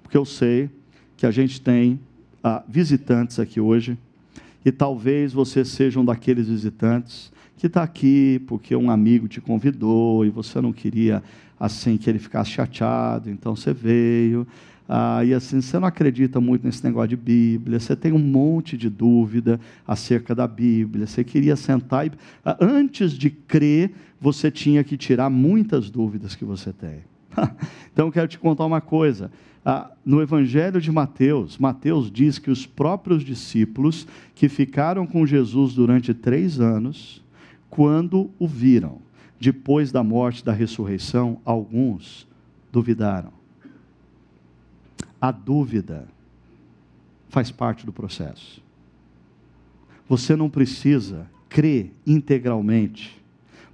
[0.00, 0.70] porque eu sei
[1.16, 1.98] que a gente tem
[2.40, 3.98] ah, visitantes aqui hoje,
[4.64, 10.24] e talvez você seja um daqueles visitantes que está aqui porque um amigo te convidou
[10.24, 11.20] e você não queria
[11.58, 14.46] assim que ele ficasse chateado, então você veio.
[14.92, 18.76] Ah, e assim, você não acredita muito nesse negócio de Bíblia, você tem um monte
[18.76, 22.12] de dúvida acerca da Bíblia, você queria sentar e.
[22.44, 27.04] Ah, antes de crer, você tinha que tirar muitas dúvidas que você tem.
[27.92, 29.30] então, eu quero te contar uma coisa.
[29.64, 35.72] Ah, no Evangelho de Mateus, Mateus diz que os próprios discípulos que ficaram com Jesus
[35.72, 37.24] durante três anos,
[37.68, 38.98] quando o viram.
[39.38, 42.26] Depois da morte, da ressurreição, alguns
[42.72, 43.39] duvidaram.
[45.20, 46.08] A dúvida
[47.28, 48.62] faz parte do processo.
[50.08, 53.20] Você não precisa crer integralmente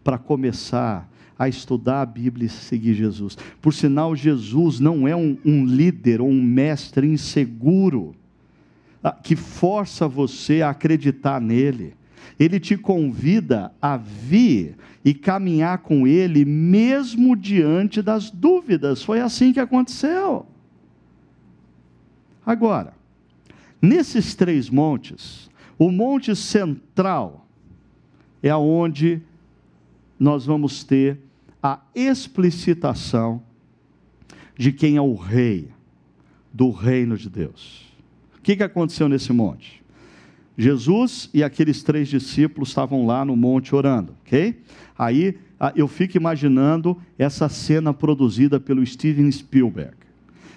[0.02, 3.36] para começar a estudar a Bíblia e seguir Jesus.
[3.60, 8.14] Por sinal, Jesus não é um, um líder ou um mestre inseguro
[9.02, 11.94] ah, que força você a acreditar nele
[12.38, 19.02] ele te convida a vir e caminhar com ele, mesmo diante das dúvidas.
[19.02, 20.46] Foi assim que aconteceu.
[22.46, 22.94] Agora,
[23.82, 27.44] nesses três montes, o monte central
[28.40, 29.20] é aonde
[30.18, 31.18] nós vamos ter
[31.60, 33.42] a explicitação
[34.56, 35.68] de quem é o rei
[36.52, 37.84] do reino de Deus.
[38.38, 39.82] O que, que aconteceu nesse monte?
[40.56, 44.62] Jesus e aqueles três discípulos estavam lá no monte orando, ok?
[44.96, 50.05] Aí ah, eu fico imaginando essa cena produzida pelo Steven Spielberg.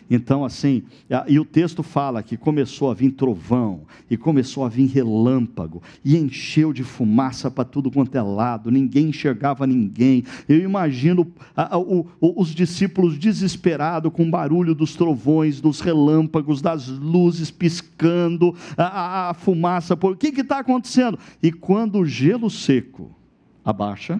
[0.09, 0.83] Então, assim,
[1.27, 6.17] e o texto fala que começou a vir trovão, e começou a vir relâmpago, e
[6.17, 10.23] encheu de fumaça para tudo quanto é lado, ninguém enxergava ninguém.
[10.47, 16.59] Eu imagino a, a, o, os discípulos desesperados com o barulho dos trovões, dos relâmpagos,
[16.59, 19.95] das luzes piscando, a, a fumaça.
[19.95, 20.13] Por...
[20.13, 21.19] O que está acontecendo?
[21.43, 23.15] E quando o gelo seco
[23.63, 24.19] abaixa,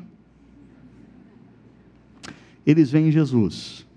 [2.64, 3.89] eles veem Jesus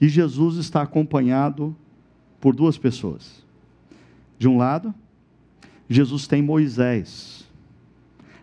[0.00, 1.76] e Jesus está acompanhado
[2.40, 3.44] por duas pessoas.
[4.38, 4.94] De um lado,
[5.88, 7.46] Jesus tem Moisés,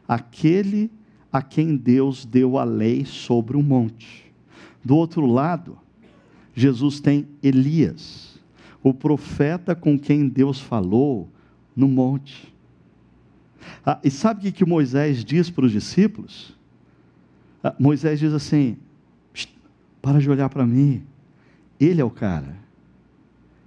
[0.07, 0.91] aquele
[1.31, 4.31] a quem Deus deu a lei sobre o monte.
[4.83, 5.77] Do outro lado,
[6.53, 8.39] Jesus tem Elias,
[8.83, 11.29] o profeta com quem Deus falou
[11.75, 12.53] no monte.
[13.85, 16.55] Ah, e sabe o que, Moisés diz para os discípulos?
[17.63, 18.77] Ah, Moisés diz assim:
[20.01, 21.03] para de olhar para mim,
[21.79, 22.57] ele é o cara.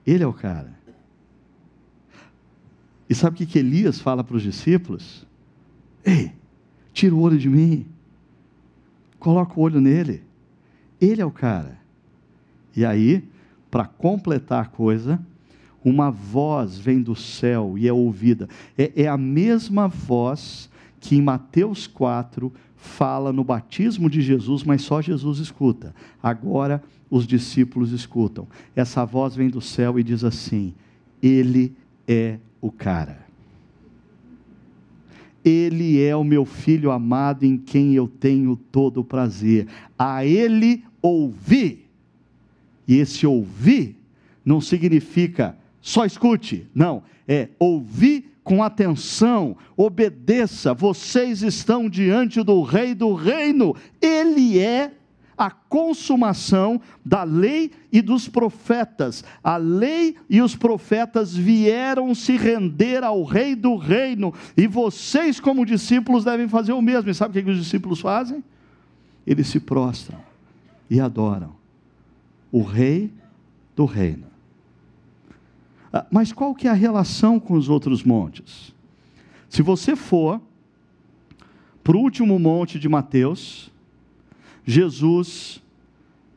[0.06, 0.78] Ele é o cara.
[3.08, 5.26] E sabe o que, que Elias fala para os discípulos?
[6.04, 6.32] Ei,
[6.92, 7.86] tira o olho de mim.
[9.18, 10.22] Coloca o olho nele.
[11.00, 11.78] Ele é o cara.
[12.76, 13.28] E aí,
[13.70, 15.20] para completar a coisa,
[15.84, 18.48] uma voz vem do céu e é ouvida.
[18.76, 24.82] É, é, a mesma voz que em Mateus 4 fala no batismo de Jesus, mas
[24.82, 25.94] só Jesus escuta.
[26.22, 28.46] Agora os discípulos escutam.
[28.74, 30.72] Essa voz vem do céu e diz assim:
[31.22, 31.74] Ele
[32.06, 33.26] é o cara.
[35.44, 39.66] Ele é o meu filho amado em quem eu tenho todo o prazer.
[39.98, 41.86] A ele ouvi.
[42.86, 43.96] E esse ouvir
[44.44, 52.94] não significa só escute, não, é ouvir com atenção, obedeça, vocês estão diante do Rei
[52.94, 54.92] do Reino, Ele é
[55.40, 59.24] a consumação da lei e dos profetas.
[59.42, 65.64] A lei e os profetas vieram se render ao Rei do Reino, e vocês, como
[65.64, 67.08] discípulos, devem fazer o mesmo.
[67.08, 68.44] E sabe o que os discípulos fazem?
[69.26, 70.20] Eles se prostram
[70.90, 71.54] e adoram
[72.52, 73.10] o Rei
[73.74, 74.26] do Reino.
[75.90, 78.74] Ah, mas qual que é a relação com os outros montes?
[79.48, 80.38] Se você for
[81.82, 83.69] para o último monte de Mateus,
[84.64, 85.62] Jesus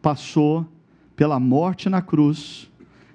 [0.02, 0.68] passou
[1.16, 2.70] pela morte na cruz,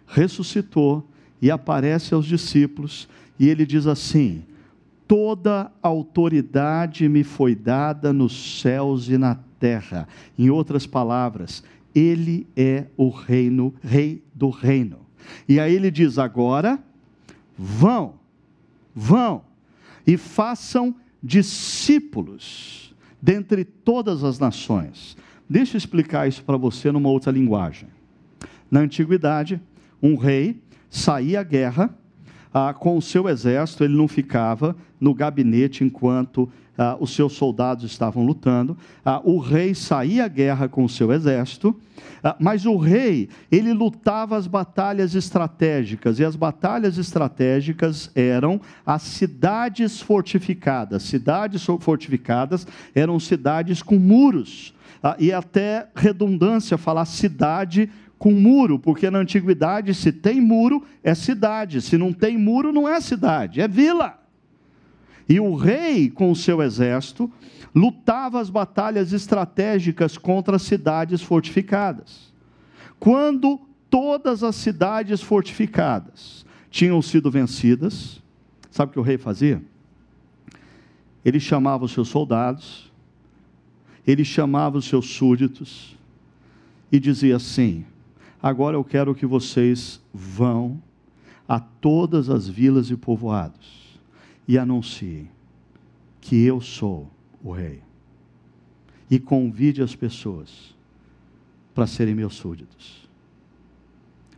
[0.06, 1.06] ressuscitou
[1.40, 4.44] e aparece aos discípulos, e ele diz assim:
[5.06, 10.06] Toda autoridade me foi dada nos céus e na terra.
[10.38, 11.62] Em outras palavras,
[11.94, 14.98] ele é o reino, rei do reino.
[15.48, 16.78] E aí ele diz: agora
[17.56, 18.14] vão,
[18.94, 19.42] vão
[20.06, 22.87] e façam discípulos
[23.20, 25.16] dentre todas as nações.
[25.48, 27.88] Deixa eu explicar isso para você numa outra linguagem.
[28.70, 29.60] Na antiguidade,
[30.02, 30.60] um rei
[30.90, 31.94] saía à guerra
[32.52, 36.48] ah, com o seu exército, ele não ficava no gabinete enquanto
[36.78, 38.78] ah, os seus soldados estavam lutando.
[39.04, 41.76] Ah, o rei saía à guerra com o seu exército,
[42.22, 49.02] ah, mas o rei, ele lutava as batalhas estratégicas, e as batalhas estratégicas eram as
[49.02, 51.02] cidades fortificadas.
[51.02, 54.72] Cidades fortificadas eram cidades com muros,
[55.02, 61.14] ah, e até redundância falar cidade com muro, porque na antiguidade, se tem muro, é
[61.14, 64.18] cidade, se não tem muro, não é cidade, é vila.
[65.28, 67.30] E o rei, com o seu exército,
[67.74, 72.32] lutava as batalhas estratégicas contra as cidades fortificadas.
[72.98, 73.60] Quando
[73.90, 78.22] todas as cidades fortificadas tinham sido vencidas,
[78.70, 79.62] sabe o que o rei fazia?
[81.22, 82.90] Ele chamava os seus soldados,
[84.06, 85.94] ele chamava os seus súditos
[86.90, 87.84] e dizia assim:
[88.42, 90.82] Agora eu quero que vocês vão
[91.46, 93.87] a todas as vilas e povoados
[94.48, 95.28] e anuncie
[96.22, 97.10] que eu sou
[97.44, 97.82] o rei.
[99.10, 100.74] E convide as pessoas
[101.74, 103.06] para serem meus súditos.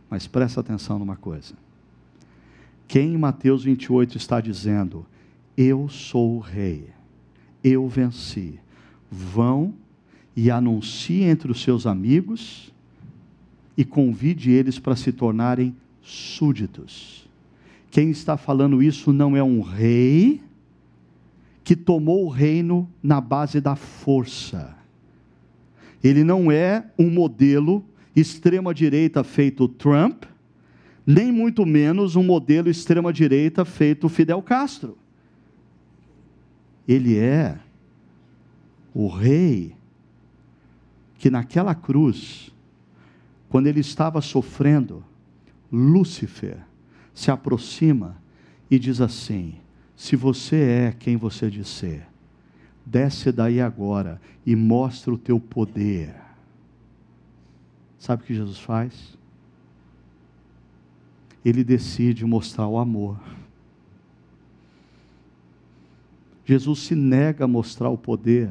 [0.09, 1.55] Mas presta atenção numa coisa.
[2.87, 5.05] Quem em Mateus 28 está dizendo:
[5.55, 6.89] Eu sou o rei,
[7.63, 8.59] eu venci.
[9.09, 9.73] Vão
[10.35, 12.73] e anuncie entre os seus amigos
[13.75, 17.20] e convide eles para se tornarem súditos
[17.91, 20.41] quem está falando isso não é um rei
[21.61, 24.75] que tomou o reino na base da força.
[26.01, 27.83] Ele não é um modelo
[28.15, 30.23] extrema-direita feito Trump,
[31.05, 34.97] nem muito menos um modelo extrema-direita feito Fidel Castro.
[36.87, 37.59] Ele é
[38.93, 39.75] O rei,
[41.17, 42.53] que naquela cruz,
[43.49, 45.03] quando ele estava sofrendo,
[45.71, 46.70] Lúcifer
[47.21, 48.17] se aproxima
[48.69, 49.53] e diz assim:
[49.95, 52.07] Se você é quem você diz ser,
[52.83, 56.15] desce daí agora e mostra o teu poder.
[57.99, 59.15] Sabe o que Jesus faz?
[61.45, 63.19] Ele decide mostrar o amor.
[66.43, 68.49] Jesus se nega a mostrar o poder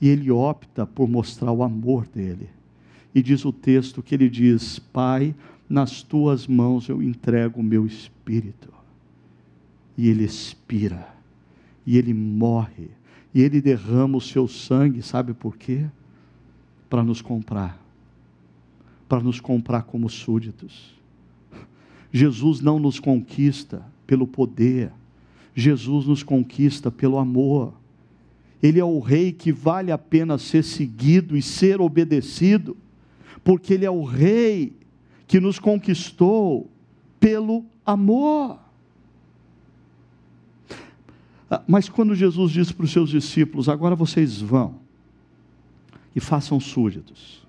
[0.00, 2.50] e ele opta por mostrar o amor dele.
[3.14, 5.36] E diz o texto que ele diz: Pai,
[5.68, 8.72] nas tuas mãos eu entrego o meu espírito.
[9.96, 11.08] E ele expira,
[11.86, 12.90] e ele morre,
[13.34, 15.86] e ele derrama o seu sangue, sabe por quê?
[16.88, 17.80] Para nos comprar,
[19.08, 20.94] para nos comprar como súditos.
[22.12, 24.92] Jesus não nos conquista pelo poder,
[25.54, 27.72] Jesus nos conquista pelo amor.
[28.62, 32.76] Ele é o rei que vale a pena ser seguido e ser obedecido,
[33.42, 34.74] porque ele é o rei
[35.26, 36.70] que nos conquistou
[37.18, 38.58] pelo amor.
[41.50, 44.80] Ah, mas quando Jesus disse para os seus discípulos: agora vocês vão
[46.14, 47.46] e façam súditos.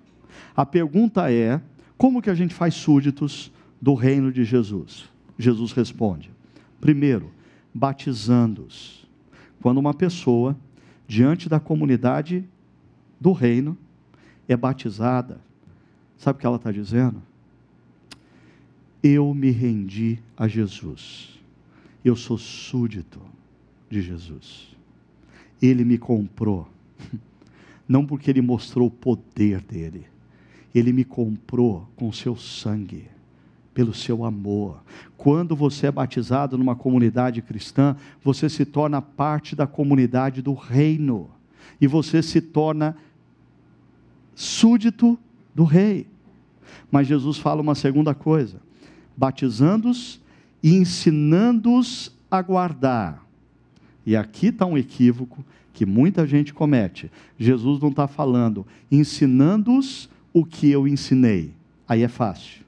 [0.56, 1.60] A pergunta é:
[1.96, 5.08] como que a gente faz súditos do reino de Jesus?
[5.38, 6.30] Jesus responde:
[6.80, 7.30] primeiro,
[7.74, 9.06] batizando-os.
[9.60, 10.56] Quando uma pessoa,
[11.06, 12.44] diante da comunidade
[13.20, 13.76] do reino,
[14.48, 15.40] é batizada,
[16.16, 17.20] sabe o que ela está dizendo?
[19.02, 21.38] Eu me rendi a Jesus,
[22.04, 23.20] eu sou súdito
[23.88, 24.76] de Jesus.
[25.60, 26.68] Ele me comprou,
[27.88, 30.06] não porque ele mostrou o poder dele,
[30.74, 33.06] ele me comprou com seu sangue,
[33.72, 34.82] pelo seu amor.
[35.16, 41.30] Quando você é batizado numa comunidade cristã, você se torna parte da comunidade do reino,
[41.80, 42.96] e você se torna
[44.34, 45.18] súdito
[45.54, 46.06] do rei.
[46.90, 48.60] Mas Jesus fala uma segunda coisa:
[49.18, 50.18] batizando-os
[50.62, 53.28] e ensinando-os a guardar
[54.08, 55.44] e aqui está um equívoco
[55.74, 57.10] que muita gente comete.
[57.38, 61.52] Jesus não está falando, ensinando-os o que eu ensinei.
[61.86, 62.64] Aí é fácil.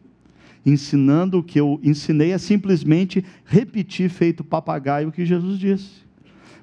[0.67, 6.05] Ensinando o que eu ensinei é simplesmente repetir feito papagaio o que Jesus disse.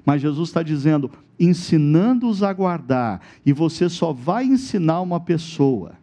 [0.06, 1.10] Mas Jesus está dizendo,
[1.40, 3.20] ensinando-os a guardar.
[3.44, 5.94] E você só vai ensinar uma pessoa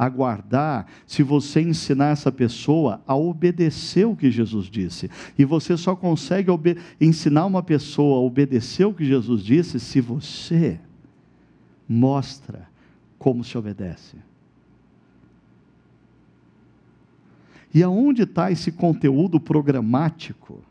[0.00, 5.10] aguardar se você ensinar essa pessoa a obedecer o que Jesus disse.
[5.38, 6.50] E você só consegue
[6.98, 10.80] ensinar uma pessoa a obedecer o que Jesus disse se você
[11.86, 12.66] mostra
[13.18, 14.16] como se obedece.
[17.74, 20.62] E aonde está esse conteúdo programático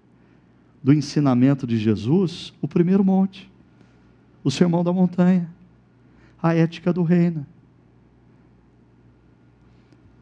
[0.84, 2.52] do ensinamento de Jesus?
[2.60, 3.48] O primeiro monte,
[4.44, 5.48] o sermão da montanha,
[6.42, 7.46] a ética do reino.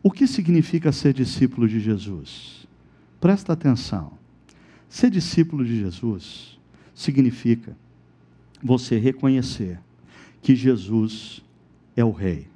[0.08, 2.66] O que significa ser discípulo de Jesus?
[3.20, 4.14] Presta atenção.
[4.88, 6.58] Ser discípulo de Jesus
[6.96, 7.76] significa
[8.64, 9.78] você reconhecer
[10.42, 11.44] que Jesus
[11.94, 12.48] é o Rei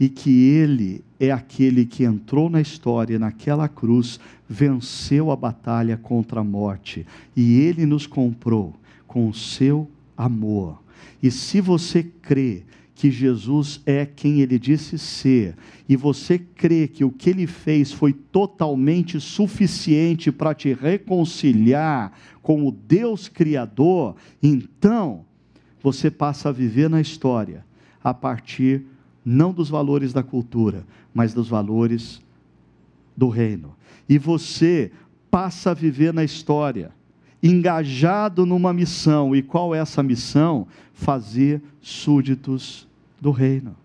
[0.00, 6.40] e que Ele é aquele que entrou na história, naquela cruz, venceu a batalha contra
[6.40, 7.06] a morte
[7.36, 8.74] e Ele nos comprou
[9.06, 10.82] com o seu amor.
[11.22, 12.64] E se você crê
[12.98, 15.54] que Jesus é quem ele disse ser,
[15.88, 22.10] e você crê que o que ele fez foi totalmente suficiente para te reconciliar
[22.42, 25.24] com o Deus Criador, então
[25.80, 27.64] você passa a viver na história
[28.02, 28.84] a partir
[29.24, 30.84] não dos valores da cultura,
[31.14, 32.20] mas dos valores
[33.16, 33.76] do reino.
[34.08, 34.90] E você
[35.30, 36.90] passa a viver na história
[37.42, 39.34] engajado numa missão.
[39.34, 40.66] E qual é essa missão?
[40.92, 42.86] Fazer súditos
[43.20, 43.76] do reino.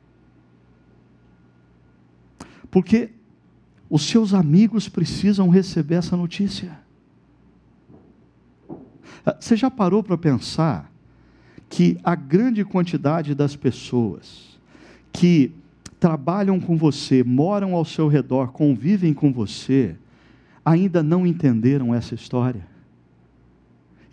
[2.70, 3.12] Porque
[3.90, 6.80] os seus amigos precisam receber essa notícia.
[9.26, 10.92] Ah, você já parou para pensar
[11.70, 14.60] que a grande quantidade das pessoas
[15.12, 15.52] que
[16.00, 19.96] trabalham com você, moram ao seu redor, convivem com você,
[20.66, 22.73] ainda não entenderam essa história?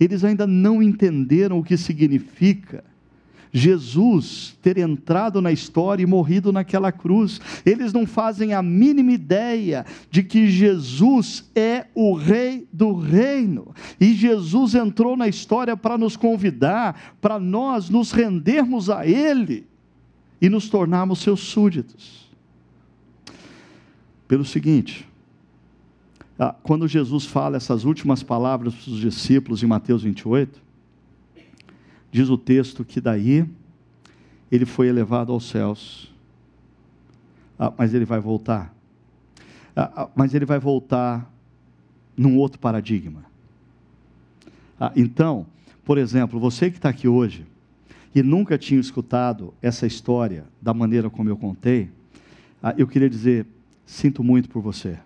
[0.00, 2.82] Eles ainda não entenderam o que significa
[3.52, 7.40] Jesus ter entrado na história e morrido naquela cruz.
[7.66, 13.74] Eles não fazem a mínima ideia de que Jesus é o Rei do reino.
[14.00, 19.66] E Jesus entrou na história para nos convidar, para nós nos rendermos a Ele
[20.40, 22.30] e nos tornarmos seus súditos.
[24.28, 25.09] Pelo seguinte,
[26.62, 30.70] quando Jesus fala essas últimas palavras para os discípulos em Mateus 28,
[32.10, 33.48] Diz o texto que daí
[34.50, 36.12] ele foi elevado aos céus.
[37.58, 38.74] Ah, mas ele vai voltar.
[39.76, 41.30] Ah, ah, mas ele vai voltar
[42.16, 43.24] num outro paradigma.
[44.78, 45.46] Ah, então,
[45.84, 47.46] por exemplo, você que está aqui hoje
[48.12, 51.90] e nunca tinha escutado essa história da maneira como eu contei,
[52.60, 53.46] ah, eu queria dizer:
[53.86, 54.98] sinto muito por você,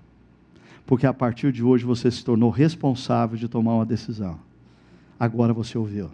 [0.86, 4.38] porque a partir de hoje você se tornou responsável de tomar uma decisão.
[5.18, 6.10] Agora você ouviu.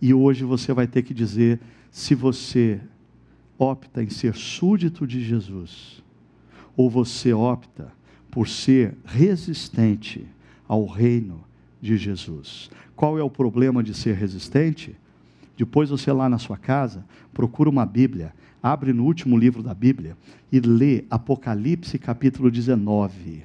[0.00, 2.80] E hoje você vai ter que dizer se você
[3.58, 6.02] opta em ser súdito de Jesus
[6.76, 7.92] ou você opta
[8.30, 10.24] por ser resistente
[10.68, 11.42] ao reino
[11.80, 12.70] de Jesus.
[12.94, 14.94] Qual é o problema de ser resistente?
[15.56, 18.32] Depois você lá na sua casa, procura uma Bíblia,
[18.62, 20.16] abre no último livro da Bíblia
[20.50, 23.42] e lê Apocalipse capítulo 19.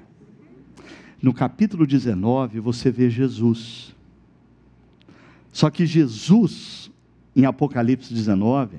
[1.21, 3.95] No capítulo 19 você vê Jesus.
[5.51, 6.91] Só que Jesus,
[7.35, 8.77] em Apocalipse 19,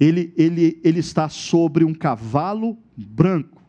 [0.00, 3.62] ele, ele, ele está sobre um cavalo branco.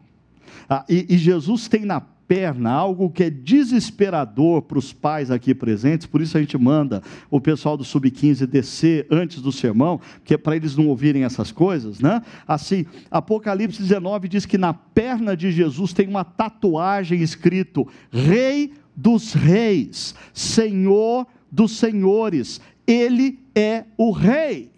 [0.67, 5.53] Ah, e, e Jesus tem na perna, algo que é desesperador para os pais aqui
[5.53, 10.34] presentes, por isso a gente manda o pessoal do Sub-15 descer antes do sermão, que
[10.34, 12.21] é para eles não ouvirem essas coisas, né?
[12.47, 19.34] Assim, Apocalipse 19 diz que na perna de Jesus tem uma tatuagem escrito: Rei dos
[19.34, 24.71] Reis, Senhor dos Senhores, Ele é o Rei.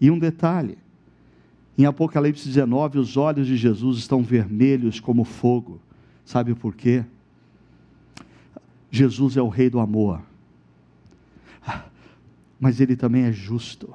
[0.00, 0.78] E um detalhe,
[1.76, 5.80] em Apocalipse 19, os olhos de Jesus estão vermelhos como fogo.
[6.30, 7.04] Sabe por quê?
[8.88, 10.22] Jesus é o Rei do amor,
[12.60, 13.92] mas Ele também é justo.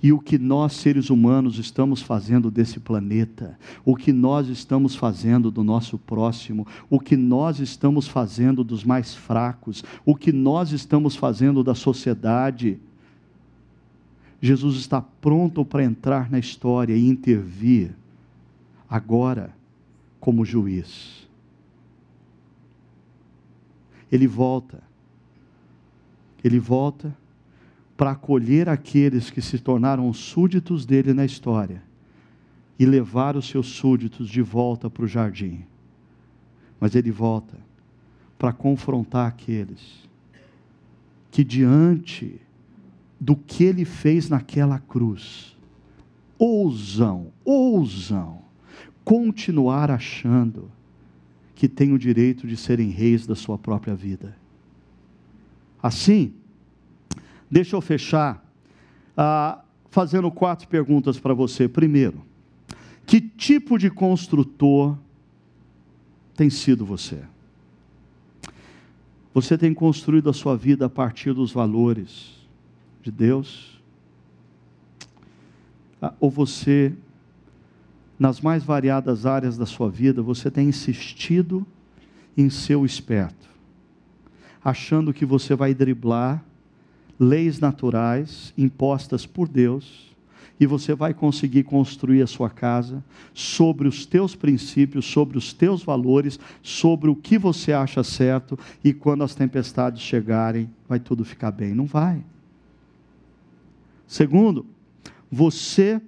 [0.00, 5.50] E o que nós, seres humanos, estamos fazendo desse planeta, o que nós estamos fazendo
[5.50, 11.16] do nosso próximo, o que nós estamos fazendo dos mais fracos, o que nós estamos
[11.16, 12.78] fazendo da sociedade,
[14.40, 17.90] Jesus está pronto para entrar na história e intervir,
[18.88, 19.55] agora,
[20.26, 21.24] como juiz.
[24.10, 24.82] Ele volta,
[26.42, 27.16] ele volta
[27.96, 31.80] para acolher aqueles que se tornaram súditos dele na história
[32.76, 35.64] e levar os seus súditos de volta para o jardim.
[36.80, 37.56] Mas ele volta
[38.36, 40.08] para confrontar aqueles
[41.30, 42.40] que, diante
[43.20, 45.56] do que ele fez naquela cruz,
[46.36, 48.45] ousam, ousam
[49.06, 50.70] continuar achando
[51.54, 54.36] que têm o direito de serem reis da sua própria vida.
[55.82, 56.34] Assim,
[57.50, 58.44] Deixa eu fechar
[59.16, 61.68] ah, fazendo quatro perguntas para você.
[61.68, 62.24] Primeiro,
[63.06, 64.98] que tipo de construtor
[66.34, 67.22] tem sido você?
[69.32, 72.34] Você tem construído a sua vida a partir dos valores
[73.02, 73.80] de Deus?
[76.02, 76.92] Ah, ou você,
[78.18, 81.66] nas mais variadas áreas da sua vida, você tem insistido
[82.36, 83.48] em ser o esperto,
[84.64, 86.44] achando que você vai driblar
[87.18, 90.06] leis naturais impostas por Deus,
[90.58, 93.04] e você vai conseguir construir a sua casa
[93.34, 98.94] sobre os teus princípios, sobre os teus valores, sobre o que você acha certo, e
[98.94, 101.74] quando as tempestades chegarem, vai tudo ficar bem.
[101.74, 102.24] Não vai.
[104.06, 104.64] Segundo,
[105.30, 106.00] você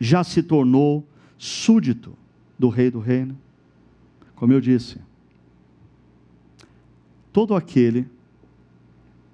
[0.00, 1.06] já se tornou
[1.38, 2.16] súdito
[2.58, 3.36] do Rei do Reino.
[4.34, 4.98] Como eu disse,
[7.32, 8.08] todo aquele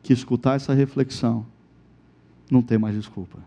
[0.02, 1.46] que escutar essa reflexão
[2.50, 3.38] não tem mais desculpa.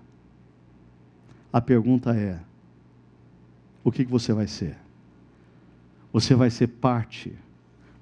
[1.51, 2.39] A pergunta é:
[3.83, 4.77] o que, você vai ser?
[6.11, 7.33] Você vai ser parte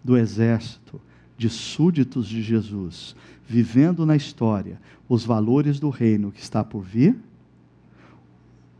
[0.03, 1.01] do exército
[1.37, 7.19] de súditos de Jesus, vivendo na história os valores do reino que está por vir?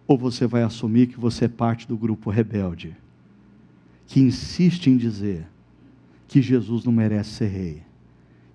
[0.07, 2.95] Ou você vai assumir que você é parte do grupo rebelde,
[4.05, 5.47] que insiste em dizer
[6.27, 7.83] que Jesus não merece ser rei?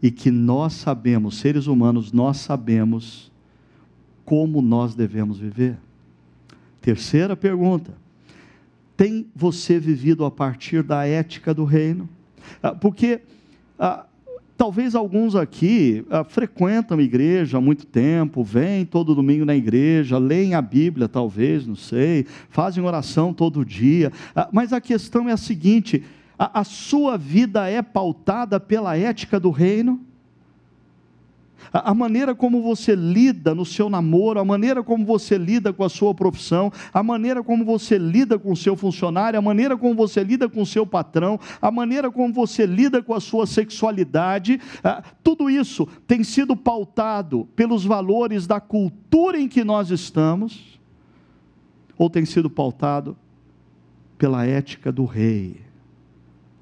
[0.03, 3.31] e que nós sabemos, seres humanos, nós sabemos
[4.25, 5.77] como nós devemos viver.
[6.81, 7.95] Terceira pergunta:
[8.97, 12.09] tem você vivido a partir da ética do reino?
[12.63, 13.21] Ah, porque
[13.79, 14.07] ah,
[14.59, 20.19] talvez alguns aqui ah, frequentam a igreja há muito tempo, vêm todo domingo na igreja,
[20.19, 25.33] leem a Bíblia, talvez, não sei, fazem oração todo dia, ah, mas a questão é
[25.33, 26.03] a seguinte:
[26.37, 30.08] a, a sua vida é pautada pela ética do reino?
[31.73, 35.89] A maneira como você lida no seu namoro, a maneira como você lida com a
[35.89, 40.23] sua profissão, a maneira como você lida com o seu funcionário, a maneira como você
[40.23, 44.61] lida com o seu patrão, a maneira como você lida com a sua sexualidade,
[45.23, 50.79] tudo isso tem sido pautado pelos valores da cultura em que nós estamos,
[51.97, 53.17] ou tem sido pautado
[54.17, 55.61] pela ética do rei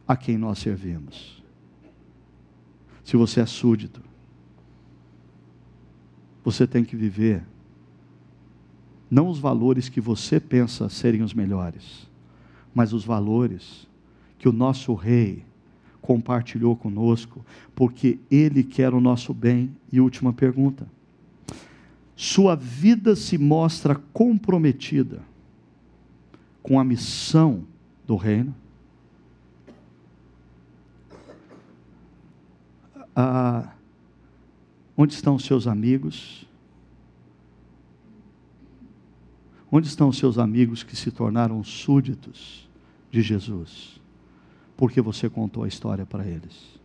[0.08, 1.42] a quem nós servimos.
[3.04, 4.05] Se você é súdito,
[6.46, 7.42] você tem que viver
[9.10, 12.08] não os valores que você pensa serem os melhores,
[12.72, 13.88] mas os valores
[14.38, 15.44] que o nosso rei
[16.00, 17.44] compartilhou conosco,
[17.74, 19.76] porque ele quer o nosso bem.
[19.90, 20.86] E última pergunta:
[22.14, 25.22] sua vida se mostra comprometida
[26.62, 27.64] com a missão
[28.06, 28.54] do reino?
[33.16, 33.75] Ah,
[34.96, 36.46] Onde estão os seus amigos?
[39.70, 42.68] Onde estão os seus amigos que se tornaram súditos
[43.10, 44.00] de Jesus?
[44.76, 46.76] Porque você contou a história para eles.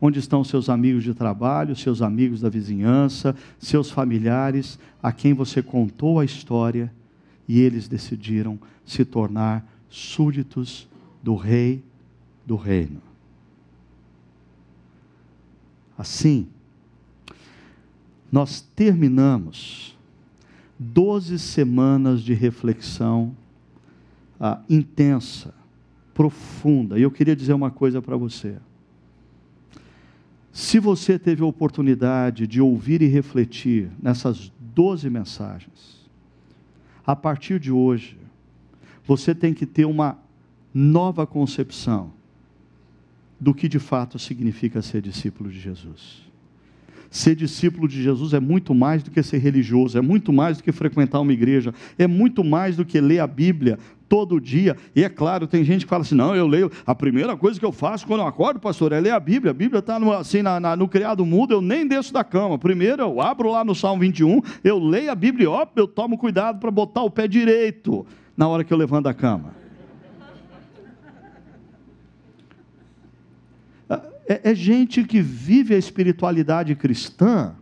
[0.00, 5.32] Onde estão os seus amigos de trabalho, seus amigos da vizinhança, seus familiares, a quem
[5.32, 6.92] você contou a história
[7.48, 10.86] e eles decidiram se tornar súditos
[11.22, 11.82] do Rei
[12.44, 13.05] do Reino?
[15.96, 16.48] Assim,
[18.30, 19.96] nós terminamos
[20.78, 23.34] 12 semanas de reflexão
[24.38, 25.54] ah, intensa,
[26.12, 26.98] profunda.
[26.98, 28.56] E eu queria dizer uma coisa para você.
[30.52, 36.10] Se você teve a oportunidade de ouvir e refletir nessas 12 mensagens,
[37.06, 38.18] a partir de hoje,
[39.06, 40.18] você tem que ter uma
[40.74, 42.15] nova concepção
[43.38, 46.26] do que de fato significa ser discípulo de Jesus.
[47.10, 50.62] Ser discípulo de Jesus é muito mais do que ser religioso, é muito mais do
[50.62, 53.78] que frequentar uma igreja, é muito mais do que ler a Bíblia
[54.08, 54.76] todo dia.
[54.94, 57.64] E é claro, tem gente que fala assim: não, eu leio, a primeira coisa que
[57.64, 59.50] eu faço quando eu acordo, pastor, é ler a Bíblia.
[59.50, 62.58] A Bíblia está no, assim, na, na, no criado mudo, eu nem desço da cama.
[62.58, 66.58] Primeiro eu abro lá no Salmo 21, eu leio a Bíblia, ó, eu tomo cuidado
[66.58, 68.04] para botar o pé direito
[68.36, 69.65] na hora que eu levanto da cama.
[74.26, 77.54] É, é gente que vive a espiritualidade cristã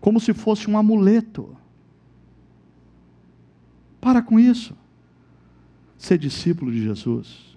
[0.00, 1.56] como se fosse um amuleto.
[4.00, 4.76] Para com isso.
[5.96, 7.56] Ser discípulo de Jesus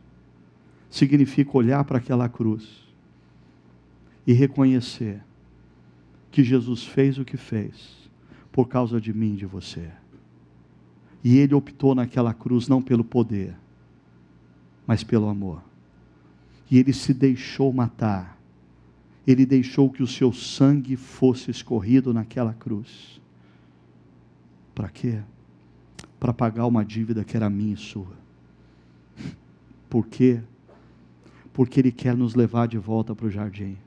[0.89, 2.87] significa olhar para aquela cruz
[4.25, 5.21] e reconhecer
[6.31, 8.09] que Jesus fez o que fez
[8.51, 9.89] por causa de mim e de você.
[11.23, 13.55] E ele optou naquela cruz não pelo poder,
[14.85, 15.61] mas pelo amor
[16.69, 18.37] e ele se deixou matar.
[19.25, 23.21] Ele deixou que o seu sangue fosse escorrido naquela cruz.
[24.73, 25.19] Para quê?
[26.19, 28.15] Para pagar uma dívida que era minha e sua.
[29.89, 30.39] Por quê?
[31.53, 33.77] Porque Ele quer nos levar de volta para o jardim.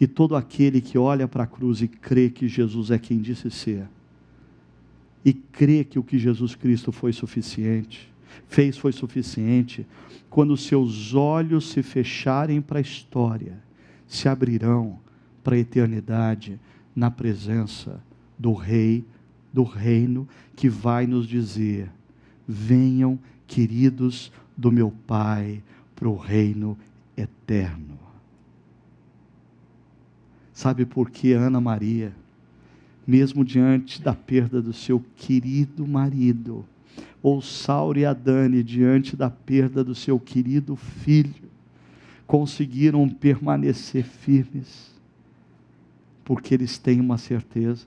[0.00, 3.50] E todo aquele que olha para a cruz e crê que Jesus é quem disse
[3.50, 3.88] ser,
[5.24, 8.12] e crê que o que Jesus Cristo foi suficiente,
[8.48, 9.86] fez foi suficiente,
[10.28, 13.58] quando seus olhos se fecharem para a história,
[14.06, 14.98] se abrirão
[15.42, 16.58] para a eternidade
[16.94, 18.00] na presença
[18.38, 19.04] do Rei
[19.56, 21.90] do reino que vai nos dizer:
[22.46, 25.62] venham, queridos do meu Pai,
[25.94, 26.76] para o reino
[27.16, 27.98] eterno.
[30.52, 32.14] Sabe por que Ana Maria,
[33.06, 36.66] mesmo diante da perda do seu querido marido,
[37.22, 41.50] ou Sauro e Adane, diante da perda do seu querido filho,
[42.26, 44.94] conseguiram permanecer firmes,
[46.24, 47.86] porque eles têm uma certeza: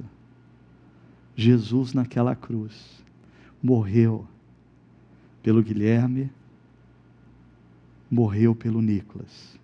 [1.36, 3.04] Jesus naquela cruz
[3.62, 4.26] morreu
[5.44, 6.32] pelo Guilherme,
[8.10, 9.58] morreu pelo Nicolas.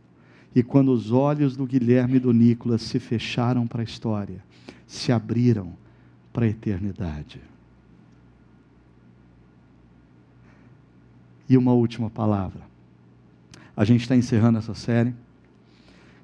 [0.53, 4.41] E quando os olhos do Guilherme e do Nicolas se fecharam para a história,
[4.87, 5.73] se abriram
[6.31, 7.41] para a eternidade.
[11.47, 12.61] E uma última palavra.
[13.75, 15.13] A gente está encerrando essa série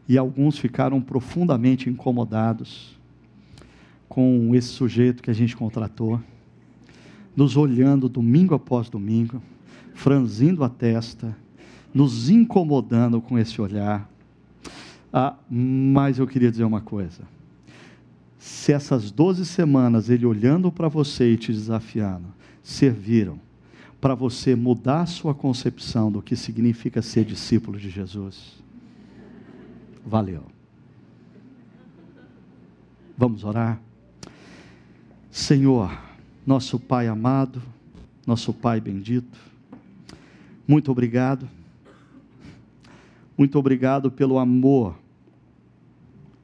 [0.08, 2.98] e alguns ficaram profundamente incomodados
[4.10, 6.20] com esse sujeito que a gente contratou,
[7.36, 9.42] nos olhando domingo após domingo,
[9.94, 11.36] franzindo a testa,
[11.94, 14.10] nos incomodando com esse olhar.
[15.14, 17.24] Ah, mas eu queria dizer uma coisa.
[18.38, 22.28] Se essas 12 semanas ele olhando para você e te desafiando,
[22.64, 23.40] serviram
[24.02, 28.60] para você mudar sua concepção do que significa ser discípulo de Jesus.
[30.04, 30.44] Valeu.
[33.16, 33.80] Vamos orar.
[35.30, 35.96] Senhor,
[36.46, 37.62] nosso Pai amado,
[38.26, 39.38] nosso Pai bendito,
[40.68, 41.48] muito obrigado.
[43.38, 44.96] Muito obrigado pelo amor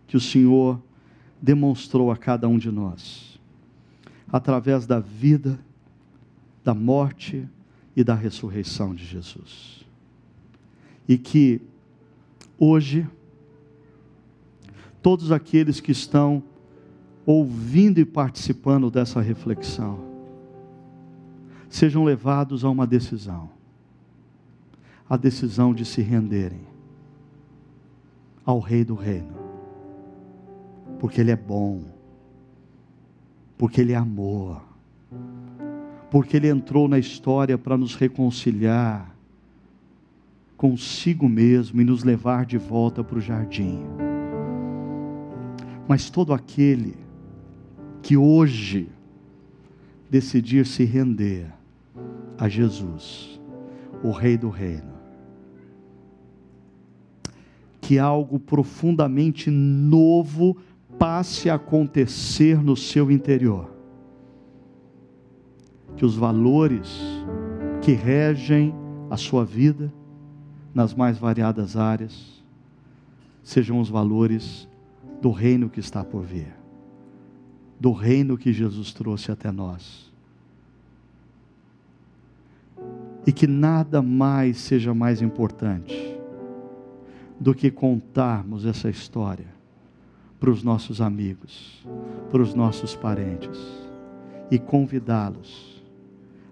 [0.07, 0.81] que o Senhor
[1.41, 3.39] demonstrou a cada um de nós,
[4.31, 5.59] através da vida,
[6.67, 7.47] da morte
[7.95, 9.85] e da ressurreição de Jesus.
[11.07, 11.61] E que
[12.59, 13.07] hoje,
[15.01, 16.43] todos aqueles que estão
[17.25, 19.97] ouvindo e participando dessa reflexão,
[21.69, 23.49] sejam levados a uma decisão.
[25.09, 26.67] A decisão de se renderem
[28.45, 29.37] ao Rei do Reino,
[30.99, 31.81] porque Ele é bom,
[33.57, 34.66] porque Ele é amor,
[36.17, 39.15] porque Ele entrou na história para nos reconciliar
[40.57, 43.81] consigo mesmo e nos levar de volta para o jardim.
[45.87, 46.97] Mas todo aquele
[48.01, 48.89] que hoje
[50.09, 51.53] decidir se render
[52.35, 53.39] a Jesus,
[54.03, 54.95] o Rei do Reino,
[57.79, 60.57] que algo profundamente novo
[60.97, 63.76] passe a acontecer no seu interior.
[65.97, 67.01] Que os valores
[67.81, 68.73] que regem
[69.09, 69.91] a sua vida,
[70.73, 72.43] nas mais variadas áreas,
[73.43, 74.67] sejam os valores
[75.21, 76.53] do reino que está por vir,
[77.79, 80.11] do reino que Jesus trouxe até nós.
[83.25, 86.17] E que nada mais seja mais importante
[87.39, 89.47] do que contarmos essa história
[90.39, 91.85] para os nossos amigos,
[92.31, 93.59] para os nossos parentes
[94.49, 95.76] e convidá-los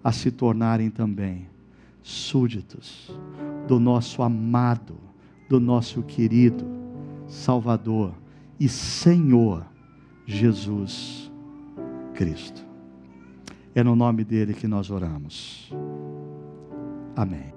[0.05, 1.49] a se tornarem também
[2.03, 3.11] súditos
[3.67, 4.95] do nosso amado,
[5.49, 6.63] do nosso querido
[7.27, 8.13] Salvador
[8.59, 9.65] e Senhor
[10.23, 11.31] Jesus
[12.13, 12.63] Cristo.
[13.73, 15.73] É no nome dele que nós oramos.
[17.15, 17.54] Amém.